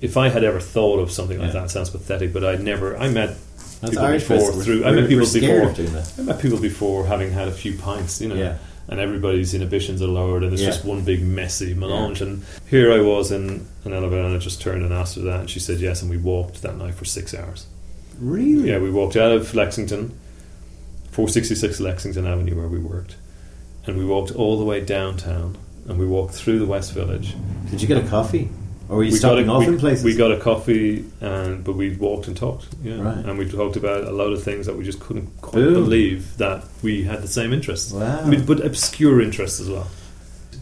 [0.00, 1.60] If I had ever thought of something like Yeah.
[1.60, 2.96] that, it sounds pathetic, but I'd never.
[2.96, 3.36] I met
[3.80, 4.84] That's people Irish before through.
[4.84, 5.62] I met people before.
[5.70, 6.12] of doing that.
[6.18, 8.56] I met people before having had a few pints, you know, Yeah.
[8.88, 10.68] and everybody's inhibitions are lowered, and it's Yeah.
[10.68, 12.20] just one big messy melange.
[12.20, 15.40] And here I was in an elevator, and I just turned and asked her that,
[15.40, 17.64] and she said yes, and we walked that night for six hours.
[18.20, 18.70] Really?
[18.70, 20.12] Yeah, we walked out of Lexington,
[21.14, 23.14] 466 Lexington Avenue, where we worked,
[23.86, 25.56] and we walked all the way downtown,
[25.88, 27.36] and we walked through the West Village.
[27.70, 28.50] Did you get a coffee?
[28.88, 30.04] Or were you we stopping a, off we, in places?
[30.04, 33.16] We got a coffee, and but we walked and talked, yeah, Right.
[33.24, 36.64] and we talked about a lot of things that we just couldn't quite believe that
[36.82, 37.92] we had the same interests.
[37.92, 38.20] Wow.
[38.20, 39.86] I mean, but obscure interests as well.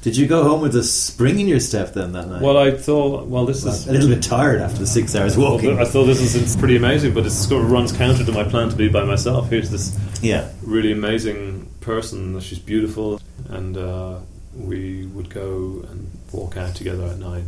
[0.03, 2.43] Did you go home with a spring in your step then that night?
[2.43, 5.39] Well, I thought, well, this Well, is a little bit tired after the six hours
[5.39, 5.79] walking.
[5.79, 8.69] I thought this is pretty amazing, but it sort of runs counter to my plan
[8.71, 9.49] to be by myself.
[9.49, 10.49] Here's this yeah.
[10.63, 12.39] really amazing person.
[12.41, 14.19] She's beautiful, and uh,
[14.57, 17.45] we would go and walk out together at night.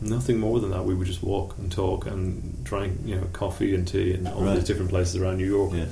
[0.00, 0.84] nothing more than that.
[0.84, 4.42] We would just walk and talk and drink, you know, coffee and tea and all
[4.42, 4.54] Right.
[4.56, 5.72] these different places around New York.
[5.74, 5.86] Yeah.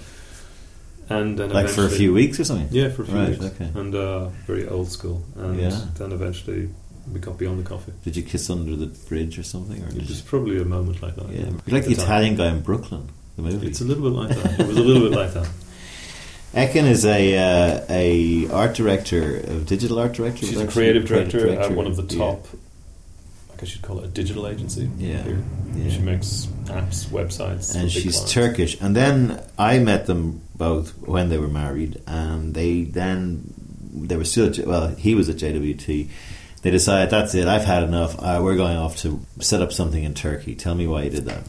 [1.08, 2.68] And then Like for a few weeks or something?
[2.70, 3.44] Yeah, for a few Right, weeks.
[3.44, 3.70] okay.
[3.74, 5.22] And uh, very old school.
[5.36, 5.80] And Yeah.
[5.98, 6.68] then eventually
[7.12, 7.92] we got beyond the coffee.
[8.04, 9.82] Did you kiss under the bridge or something?
[9.84, 11.28] Or It was you, probably a moment like that.
[11.30, 11.44] yeah.
[11.68, 12.04] like the time.
[12.04, 13.66] Italian guy in Brooklyn, the movie.
[13.68, 14.60] It's a little bit like that.
[14.60, 15.48] It was a little bit like that.
[16.54, 20.46] Ekin is a uh, a art director, a digital art director.
[20.46, 22.18] She's a creative director, creative at one of the yeah.
[22.18, 22.46] top.
[23.52, 24.88] I guess you'd call it a digital agency.
[24.98, 25.42] Yeah, here.
[25.74, 25.90] yeah.
[25.90, 28.32] She makes apps, websites, and she's clients.
[28.32, 28.80] Turkish.
[28.80, 33.52] And then I met them both when they were married, and they then
[33.92, 34.88] they were still well.
[34.88, 36.08] He was at JWT.
[36.62, 37.46] They decided that's it.
[37.46, 38.16] I've had enough.
[38.18, 40.54] Uh, we're going off to set up something in Turkey.
[40.54, 41.42] Tell me why you did that.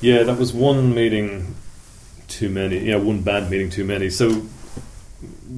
[0.00, 1.54] Yeah, that was one meeting
[2.28, 2.80] too many.
[2.88, 4.10] Yeah, one bad meeting too many.
[4.10, 4.42] So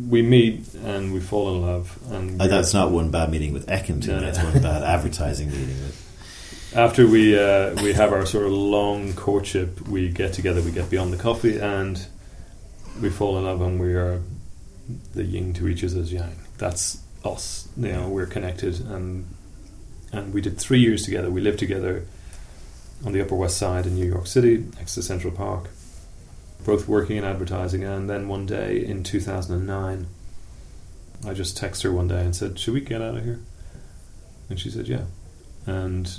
[0.08, 1.98] we meet and we fall in love.
[2.12, 4.00] And Uh, that's not one bad meeting with Ekin.
[4.02, 4.12] too.
[4.12, 4.30] No, no.
[4.30, 6.72] That's one bad advertising meeting with.
[6.76, 10.88] after we uh, we have our sort of long courtship, we get together, we get
[10.90, 12.06] beyond the coffee, and
[13.00, 14.20] we fall in love, and we are
[15.14, 16.36] the yin to each other's yang.
[16.58, 17.68] That's us.
[17.76, 19.26] You know, we're connected, and
[20.12, 21.30] and we did three years together.
[21.30, 22.06] We lived together
[23.04, 25.68] on the Upper West Side in New York City, next to Central Park,
[26.64, 27.84] both working in advertising.
[27.84, 30.06] And then one day in 2009,
[31.26, 33.40] I just texted her one day and said, "Should we get out of here?"
[34.48, 35.04] And she said, "Yeah."
[35.66, 36.18] And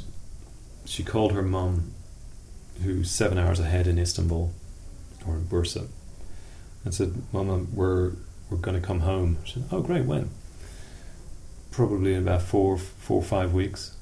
[0.85, 1.93] she called her mum,
[2.83, 4.53] who's seven hours ahead in Istanbul
[5.27, 5.87] or in Bursa,
[6.85, 8.13] and said, "Mama, we're
[8.49, 10.05] we're going to come home." She said, "Oh, great.
[10.05, 10.29] When?"
[11.71, 13.95] Probably in about four four or five weeks.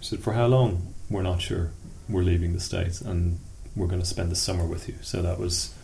[0.00, 0.94] She said, "For how long?
[1.10, 1.70] We're not sure.
[2.08, 3.38] We're leaving the states, and
[3.74, 5.74] we're going to spend the summer with you." So that was.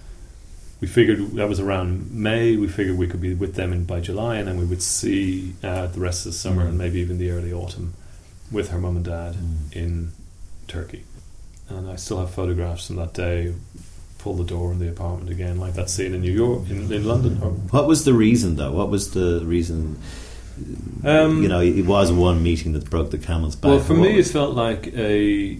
[0.81, 2.57] We figured that was around May.
[2.57, 5.55] We figured we could be with them in, by July, and then we would see
[5.63, 6.69] uh, the rest of the summer Mm.
[6.71, 7.93] and maybe even the early autumn
[8.51, 9.73] with her mum and dad Mm.
[9.75, 10.13] in
[10.69, 11.05] Turkey.
[11.69, 13.55] And I still have photographs from that day.
[14.21, 17.05] Pull the door in the apartment again, like that scene in New York, in, in
[17.05, 17.37] London.
[17.71, 18.73] What was the reason, though?
[18.73, 19.99] What was the reason?
[21.05, 23.71] Um, you know, it was one meeting that broke the camel's back.
[23.71, 25.59] well, for me, it felt like a.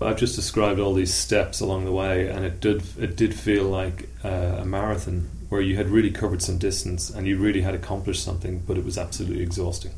[0.00, 3.64] I've just described all these steps along the way, and it did it did feel
[3.64, 7.74] like uh, a marathon where you had really covered some distance and you really had
[7.74, 9.92] accomplished something, but it was absolutely exhausting.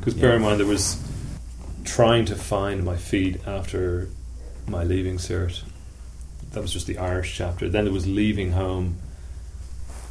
[0.00, 0.98] Because bear in mind, there was
[1.84, 4.08] trying to find my feet after
[4.66, 5.62] my leaving cert.
[6.54, 7.68] That was just the Irish chapter.
[7.68, 8.96] Then there was leaving home,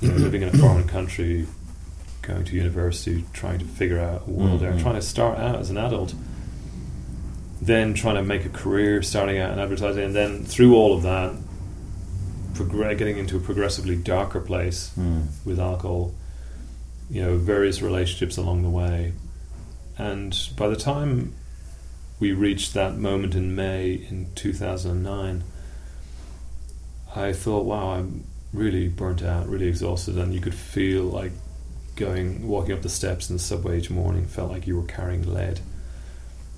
[0.02, 1.48] you know, living in a foreign country,
[2.22, 4.82] going to university, trying to figure out a world there, Mhm.
[4.82, 6.14] trying to start out as an adult.
[7.62, 11.04] Then trying to make a career, starting out in advertising, and then through all of
[11.04, 11.34] that,
[12.98, 15.28] getting into a progressively darker place Mm.
[15.46, 16.14] with alcohol,
[17.10, 19.14] you know, various relationships along the way.
[19.98, 21.34] And by the time
[22.20, 25.44] we reached that moment in May in 2009,
[27.16, 31.32] I thought, wow, I'm really burnt out, really exhausted, and you could feel like
[31.96, 35.22] going, walking up the steps in the subway each morning felt like you were carrying
[35.32, 35.60] lead.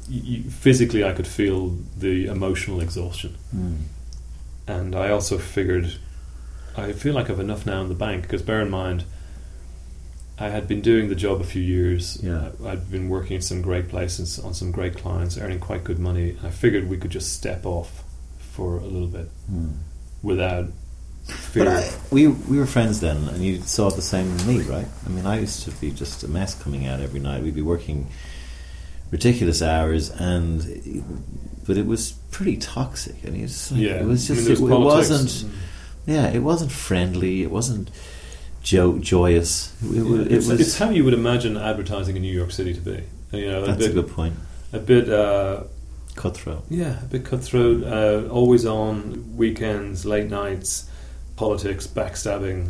[0.07, 3.77] You, you, physically, I could feel the emotional exhaustion Mm.
[4.67, 5.97] and I also figured
[6.77, 9.05] I feel like I've enough now in the bank because bear in mind
[10.37, 12.19] I had been doing the job a few years.
[12.21, 12.49] Yeah.
[12.65, 16.37] I'd been working at some great places on some great clients, earning quite good money.
[16.43, 18.03] I figured we could just step off
[18.37, 19.77] for a little bit Mm.
[20.25, 20.65] Without
[21.25, 21.65] fear.
[21.65, 24.87] But I, we we were friends then, and you saw the same in me, right?
[25.05, 27.43] I mean, I used to be just a mess coming out every night.
[27.43, 28.07] We'd be working
[29.11, 30.59] ridiculous hours, and
[31.65, 33.15] but it was pretty toxic.
[33.25, 35.51] I mean, it's like, yeah, it was I mean, just it, it wasn't.
[36.05, 37.41] Yeah, it wasn't friendly.
[37.41, 37.89] It wasn't
[38.61, 39.73] jo- joyous.
[39.81, 40.59] It, wa- it it's, was.
[40.59, 43.03] it's how you would imagine advertising in New York City to be.
[43.31, 44.35] You know, a that's a bit, good point.
[44.71, 45.63] a bit uh,
[46.15, 46.63] Cutthroat.
[46.69, 50.89] Yeah, a bit cutthroat, uh, always on, weekends, late nights,
[51.35, 52.69] politics, backstabbing.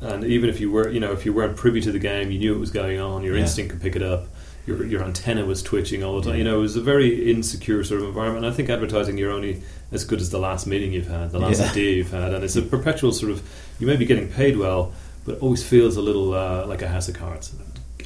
[0.00, 2.38] And even if you were, you know, if you weren't privy to the game, you
[2.38, 3.22] knew it was going on.
[3.24, 3.42] Your Yeah.
[3.42, 4.26] instinct could pick it up.
[4.66, 6.32] Your your antenna was twitching all the time.
[6.34, 6.38] Yeah.
[6.38, 8.44] You know, it was a very insecure sort of environment.
[8.44, 11.60] I think advertising, you're only as good as the last meeting you've had, the last
[11.60, 11.70] Yeah.
[11.70, 13.42] idea you've had, and it's a perpetual sort of.
[13.80, 14.92] You may be getting paid well,
[15.24, 17.52] but it always feels a little uh, like a house of cards.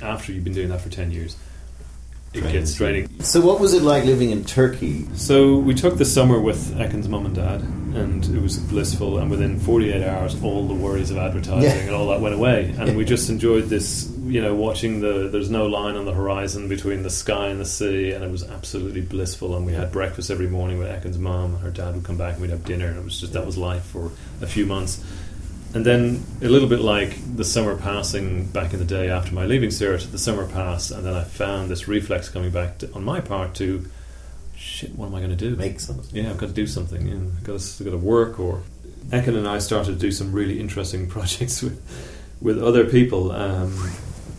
[0.01, 1.37] After you've been doing that for ten years,
[2.35, 3.09] it gets draining.
[3.21, 5.07] So, what was it like living in Turkey?
[5.15, 9.19] So we took the summer with Ekin's mum and dad, and it was blissful.
[9.19, 11.77] And within 48 hours, all the worries of advertising Yeah.
[11.87, 14.09] and all that went away, and we just enjoyed this.
[14.25, 17.67] You know, watching the there's no line on the horizon between the sky and the
[17.67, 19.55] sea, and it was absolutely blissful.
[19.57, 22.35] And we had breakfast every morning with Ekin's mum, and her dad would come back,
[22.35, 24.11] and we'd have dinner, and it was just that was life for
[24.41, 25.05] a few months.
[25.75, 29.47] And then a little bit like the summer passing back in the day after my
[29.47, 33.05] leaving cert, the summer passed, and then I found this reflex coming back to, on
[33.05, 33.89] my part to,
[34.55, 35.57] shit, what am I going to do?
[35.57, 36.15] Make something.
[36.15, 37.07] Yeah, I've got to do something.
[37.07, 38.39] Know, I've got to, I've got to work.
[38.39, 38.63] Or
[39.09, 41.81] Ekin and I started to do some really interesting projects with
[42.41, 43.33] with other people.
[43.33, 43.73] Um,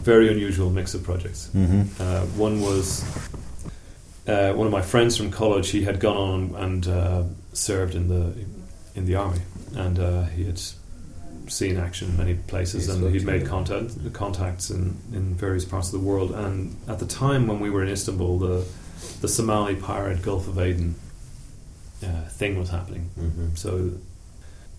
[0.04, 1.50] very unusual mix of projects.
[1.56, 2.02] Mm-hmm.
[2.02, 3.04] Uh, one was
[4.28, 5.70] uh, one of my friends from college.
[5.70, 7.24] He had gone on and uh,
[7.54, 8.34] served in the
[8.96, 9.42] in the army,
[9.76, 10.60] and uh, he had
[11.48, 15.88] seen action in many places, He and he'd made contact, contacts in, in various parts
[15.94, 16.32] of the world.
[16.32, 18.66] And at the time when we were in Istanbul, the
[19.22, 20.96] the Somali pirate Gulf of Aden
[22.04, 23.10] uh, thing was happening.
[23.20, 23.56] Mm-hmm.
[23.56, 23.92] So,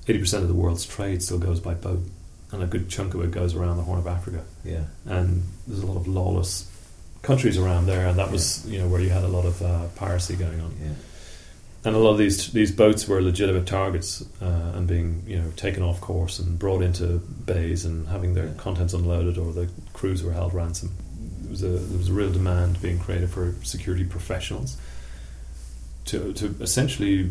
[0.09, 2.03] eighty percent of the world's trade still goes by boat,
[2.53, 4.85] and a good chunk of it goes around the Horn of Africa Yeah.
[5.07, 6.71] and there's a lot of lawless
[7.23, 9.87] countries around there, and that was you know where you had a lot of uh,
[9.97, 10.93] piracy going on, Yeah.
[11.85, 15.51] And a lot of these these boats were legitimate targets uh, and being you know
[15.57, 20.23] taken off course and brought into bays and having their contents unloaded or the crews
[20.23, 20.91] were held ransom.
[21.41, 24.77] There was a there was a real demand being created for security professionals
[26.07, 27.31] to to essentially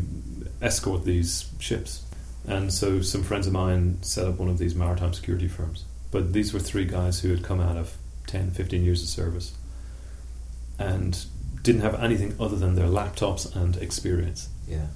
[0.62, 2.04] escort these ships.
[2.46, 5.84] And so some friends of mine set up one of these maritime security firms.
[6.10, 7.96] But these were three guys who had come out of
[8.26, 9.54] 10, 15 years of service
[10.78, 11.24] and
[11.64, 14.48] didn't have anything other than their laptops and experience.
[14.68, 14.86] Yeah.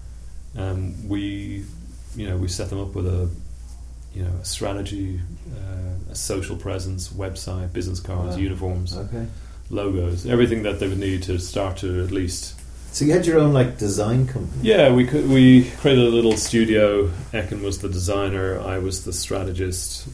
[0.56, 1.64] Um, we,
[2.14, 3.28] you know, we set them up with a,
[4.14, 5.20] you know, a strategy,
[5.52, 8.42] uh, a social presence, website, business cards, Wow.
[8.42, 9.26] uniforms, Okay.
[9.70, 12.54] logos, everything that they would need to start to at least
[12.92, 14.62] So you had your own like design company.
[14.62, 15.28] Yeah, we could.
[15.28, 17.08] We created a little studio.
[17.32, 18.58] Ekin was the designer.
[18.60, 20.08] I was the strategist.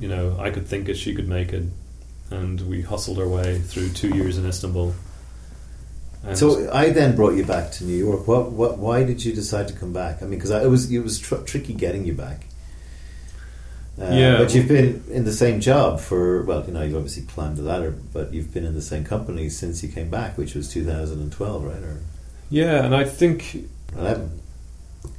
[0.00, 1.64] You know, I could think it, she could make it,
[2.30, 4.94] and we hustled our way through two years in Istanbul.
[6.24, 8.28] And So I then brought you back to New York.
[8.28, 8.52] What?
[8.52, 8.78] What?
[8.78, 10.18] Why did you decide to come back?
[10.22, 12.46] I mean, because it was it was tr- tricky getting you back.
[14.00, 14.38] Uh, Yeah.
[14.38, 17.62] but you've been in the same job for well, you know, you've obviously climbed the
[17.62, 21.64] ladder, but you've been in the same company since you came back, which was 2012,
[21.64, 22.00] right, or
[22.50, 23.66] yeah, and I think
[23.96, 24.30] 11?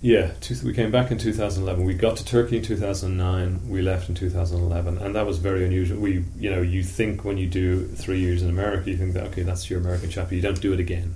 [0.01, 1.85] Yeah, two, we came back in 2011.
[1.85, 3.69] We got to Turkey in 2009.
[3.69, 5.99] We left in 2011, and that was very unusual.
[5.99, 9.25] We, you know, you think when you do three years in America, you think that
[9.27, 10.33] okay, that's your American chapter.
[10.33, 11.15] You don't do it again.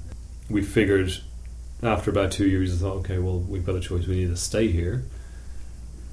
[0.51, 1.11] We figured
[1.81, 4.05] after about two years, I thought, okay, well, we've got a choice.
[4.05, 5.03] We need to stay here,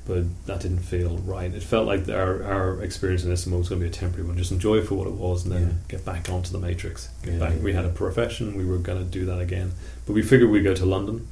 [0.06, 1.52] but that didn't feel right.
[1.52, 4.38] It felt like our our experience in Istanbul was going to be a temporary one.
[4.38, 5.72] Just enjoy it for what it was, and then Yeah.
[5.88, 7.10] get back onto the matrix.
[7.22, 7.52] Get Yeah, back.
[7.56, 8.56] yeah, we had a profession.
[8.56, 9.72] We were going to do that again,
[10.06, 11.26] but we figured we'd go to London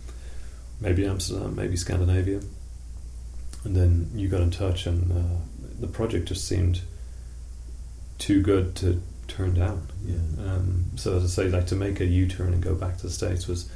[0.80, 2.40] maybe Amsterdam, maybe Scandinavia.
[3.64, 5.40] And then you got in touch, and uh,
[5.78, 6.80] the project just seemed
[8.18, 9.86] too good to turn down.
[10.04, 10.14] Yeah.
[10.44, 13.02] Um, so as I say, like to make a U turn and go back to
[13.04, 13.70] the states was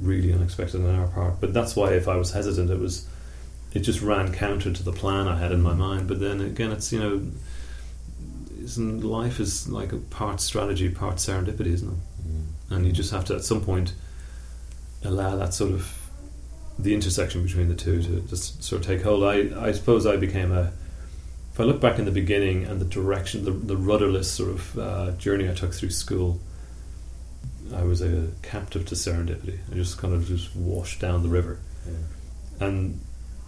[0.00, 1.40] really unexpected on our part.
[1.40, 3.08] But that's why, if I was hesitant, it was
[3.72, 6.06] it just ran counter to the plan I had in my mind.
[6.06, 7.22] But then again, it's you know,
[8.62, 11.98] isn't life is like a part strategy, part serendipity, isn't it?
[12.70, 13.94] and you just have to at some point
[15.04, 16.03] allow that sort of
[16.78, 19.22] the intersection between the two to just sort of take hold.
[19.24, 20.72] I, I suppose I became a
[21.52, 24.76] if I look back in the beginning and the direction, the, the rudderless sort of
[24.78, 26.40] uh, journey I took through school,
[27.72, 29.58] I was a captive to serendipity.
[29.70, 32.66] I just kind of just washed down the river, Yeah.
[32.66, 33.00] and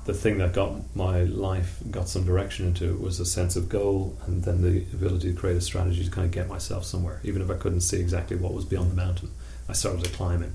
[0.05, 3.69] the thing that got my life got some direction into it was a sense of
[3.69, 7.21] goal, and then the ability to create a strategy to kind of get myself somewhere,
[7.25, 9.31] even if I couldn't see exactly what was beyond the mountain.
[9.69, 10.53] I started to climb it.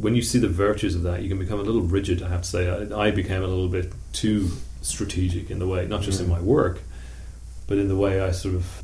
[0.00, 2.22] When you see the virtues of that, you can become a little rigid.
[2.22, 4.50] I have to say, I, I became a little bit too
[4.82, 6.80] strategic in the way, not just in my work,
[7.66, 8.82] but in the way I sort of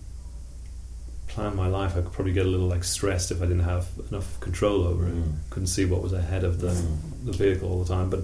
[1.28, 1.92] plan my life.
[1.96, 5.06] I could probably get a little like stressed if I didn't have enough control over
[5.06, 5.14] it.
[5.14, 5.32] Mm.
[5.50, 6.96] Couldn't see what was ahead of the Mm.
[7.26, 8.10] the vehicle all the time.
[8.10, 8.20] But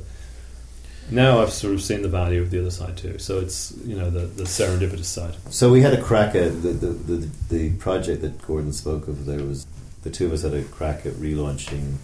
[1.11, 3.19] now I've sort of seen the value of the other side too.
[3.19, 5.35] So it's you know the the serendipitous side.
[5.51, 9.27] So we had a crack at the, the, the, the project that Gordon spoke of.
[9.27, 9.67] There was
[10.03, 11.97] the two of us had a crack at relaunching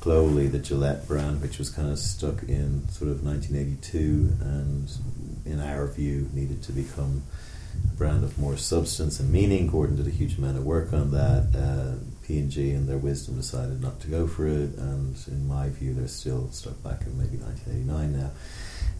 [0.00, 4.90] globally the Gillette brand, which was kind of stuck in sort of 1982, and
[5.44, 7.22] in our view needed to become
[7.84, 9.66] a brand of more substance and meaning.
[9.66, 11.54] Gordon did a huge amount of work on that.
[11.54, 15.94] Uh, P&G, in their wisdom, decided not to go for it, and in my view,
[15.94, 18.30] they're still stuck back in maybe 1989 now.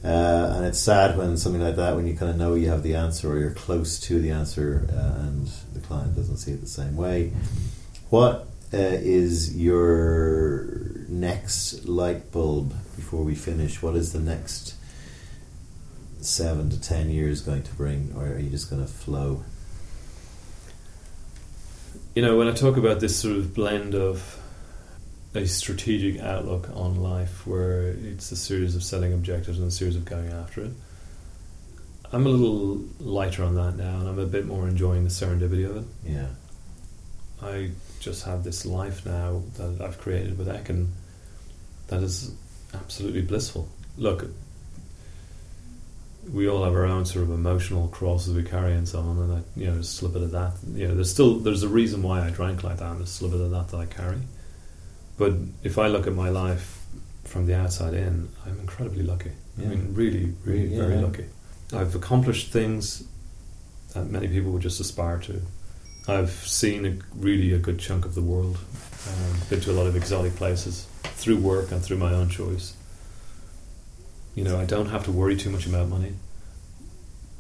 [0.03, 2.83] Uh, and it's sad when something like that, when you kind of know you have
[2.83, 6.61] the answer or you're close to the answer, uh, and the client doesn't see it
[6.63, 7.33] the same way.
[8.09, 13.81] What Uh, is your next light bulb before we finish?
[13.81, 14.75] What is the next
[16.21, 19.43] seven to ten years going to bring, or are you just going to flow?
[22.15, 24.39] You know when I talk about this sort of blend of
[25.35, 29.97] a strategic outlook on life, where it's a series of setting objectives and a series
[29.97, 30.73] of going after it.
[32.13, 35.69] I'm a little lighter on that now, and I'm a bit more enjoying the serendipity
[35.69, 35.85] of it.
[36.05, 36.29] Yeah.
[37.43, 37.71] I
[38.01, 40.89] just have this life now that I've created with Ekin
[41.89, 42.33] that is
[42.75, 43.69] absolutely blissful.
[43.97, 44.27] Look,
[46.31, 49.33] we all have our own sort of emotional crosses we carry and so on, and
[49.33, 50.53] I, you know, a bit of that.
[50.75, 53.29] You know, there's still there's a reason why I drank like that, and there's a
[53.29, 54.19] bit of that that I carry.
[55.17, 56.85] But if I look at my life
[57.25, 59.33] from the outside in, I'm incredibly lucky.
[59.57, 59.67] Yeah.
[59.67, 60.83] I mean, really, really, Yeah.
[60.83, 61.25] very lucky.
[61.73, 63.05] I've accomplished things
[63.95, 65.41] that many people would just aspire to.
[66.09, 68.59] I've seen a, really a good chunk of the world,
[69.09, 72.75] um, been to a lot of exotic places through work and through my own choice.
[74.35, 76.15] You know, I don't have to worry too much about money,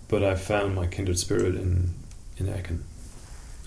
[0.08, 1.94] but I've found my kindred spirit in
[2.36, 2.80] in Ekin,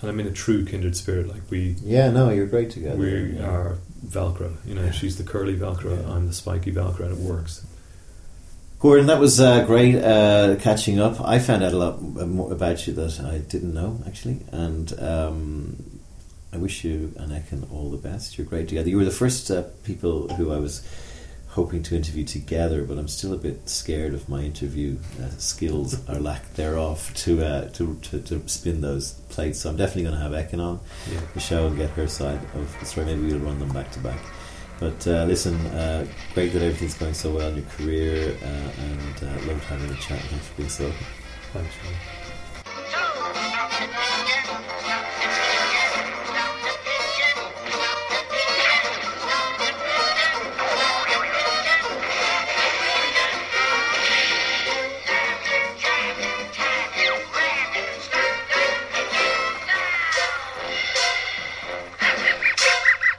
[0.00, 1.28] and I mean a true kindred spirit.
[1.28, 2.96] Like we Yeah, no, you're great together.
[2.96, 3.44] we yeah.
[3.46, 4.56] are Velcro.
[4.66, 4.90] You know, Yeah.
[4.92, 6.12] she's the curly Velcro, Yeah.
[6.12, 7.64] I'm the spiky Velcro, and it works.
[8.82, 11.20] Gordon, that was uh, great uh, catching up.
[11.20, 14.40] I found out a lot more about you that I didn't know, actually.
[14.50, 16.00] And um,
[16.52, 18.36] I wish you and Ekin all the best.
[18.36, 18.88] You're great together.
[18.88, 20.84] You were the first uh, people who I was
[21.50, 25.94] hoping to interview together, but I'm still a bit scared of my interview uh, skills
[26.08, 29.60] or lack thereof to, uh, to, to to spin those plates.
[29.60, 31.20] So I'm definitely going to have Ekin on Yeah.
[31.34, 33.06] the show and get her side of the story.
[33.06, 34.18] Maybe we'll run them back to back.
[34.82, 36.04] But uh, listen, uh,
[36.34, 39.94] great that everything's going so well in your career, uh, and uh, loved having a
[39.94, 40.18] chat.
[40.22, 40.92] Thanks for being so.
[41.52, 42.11] Thanks, Sean.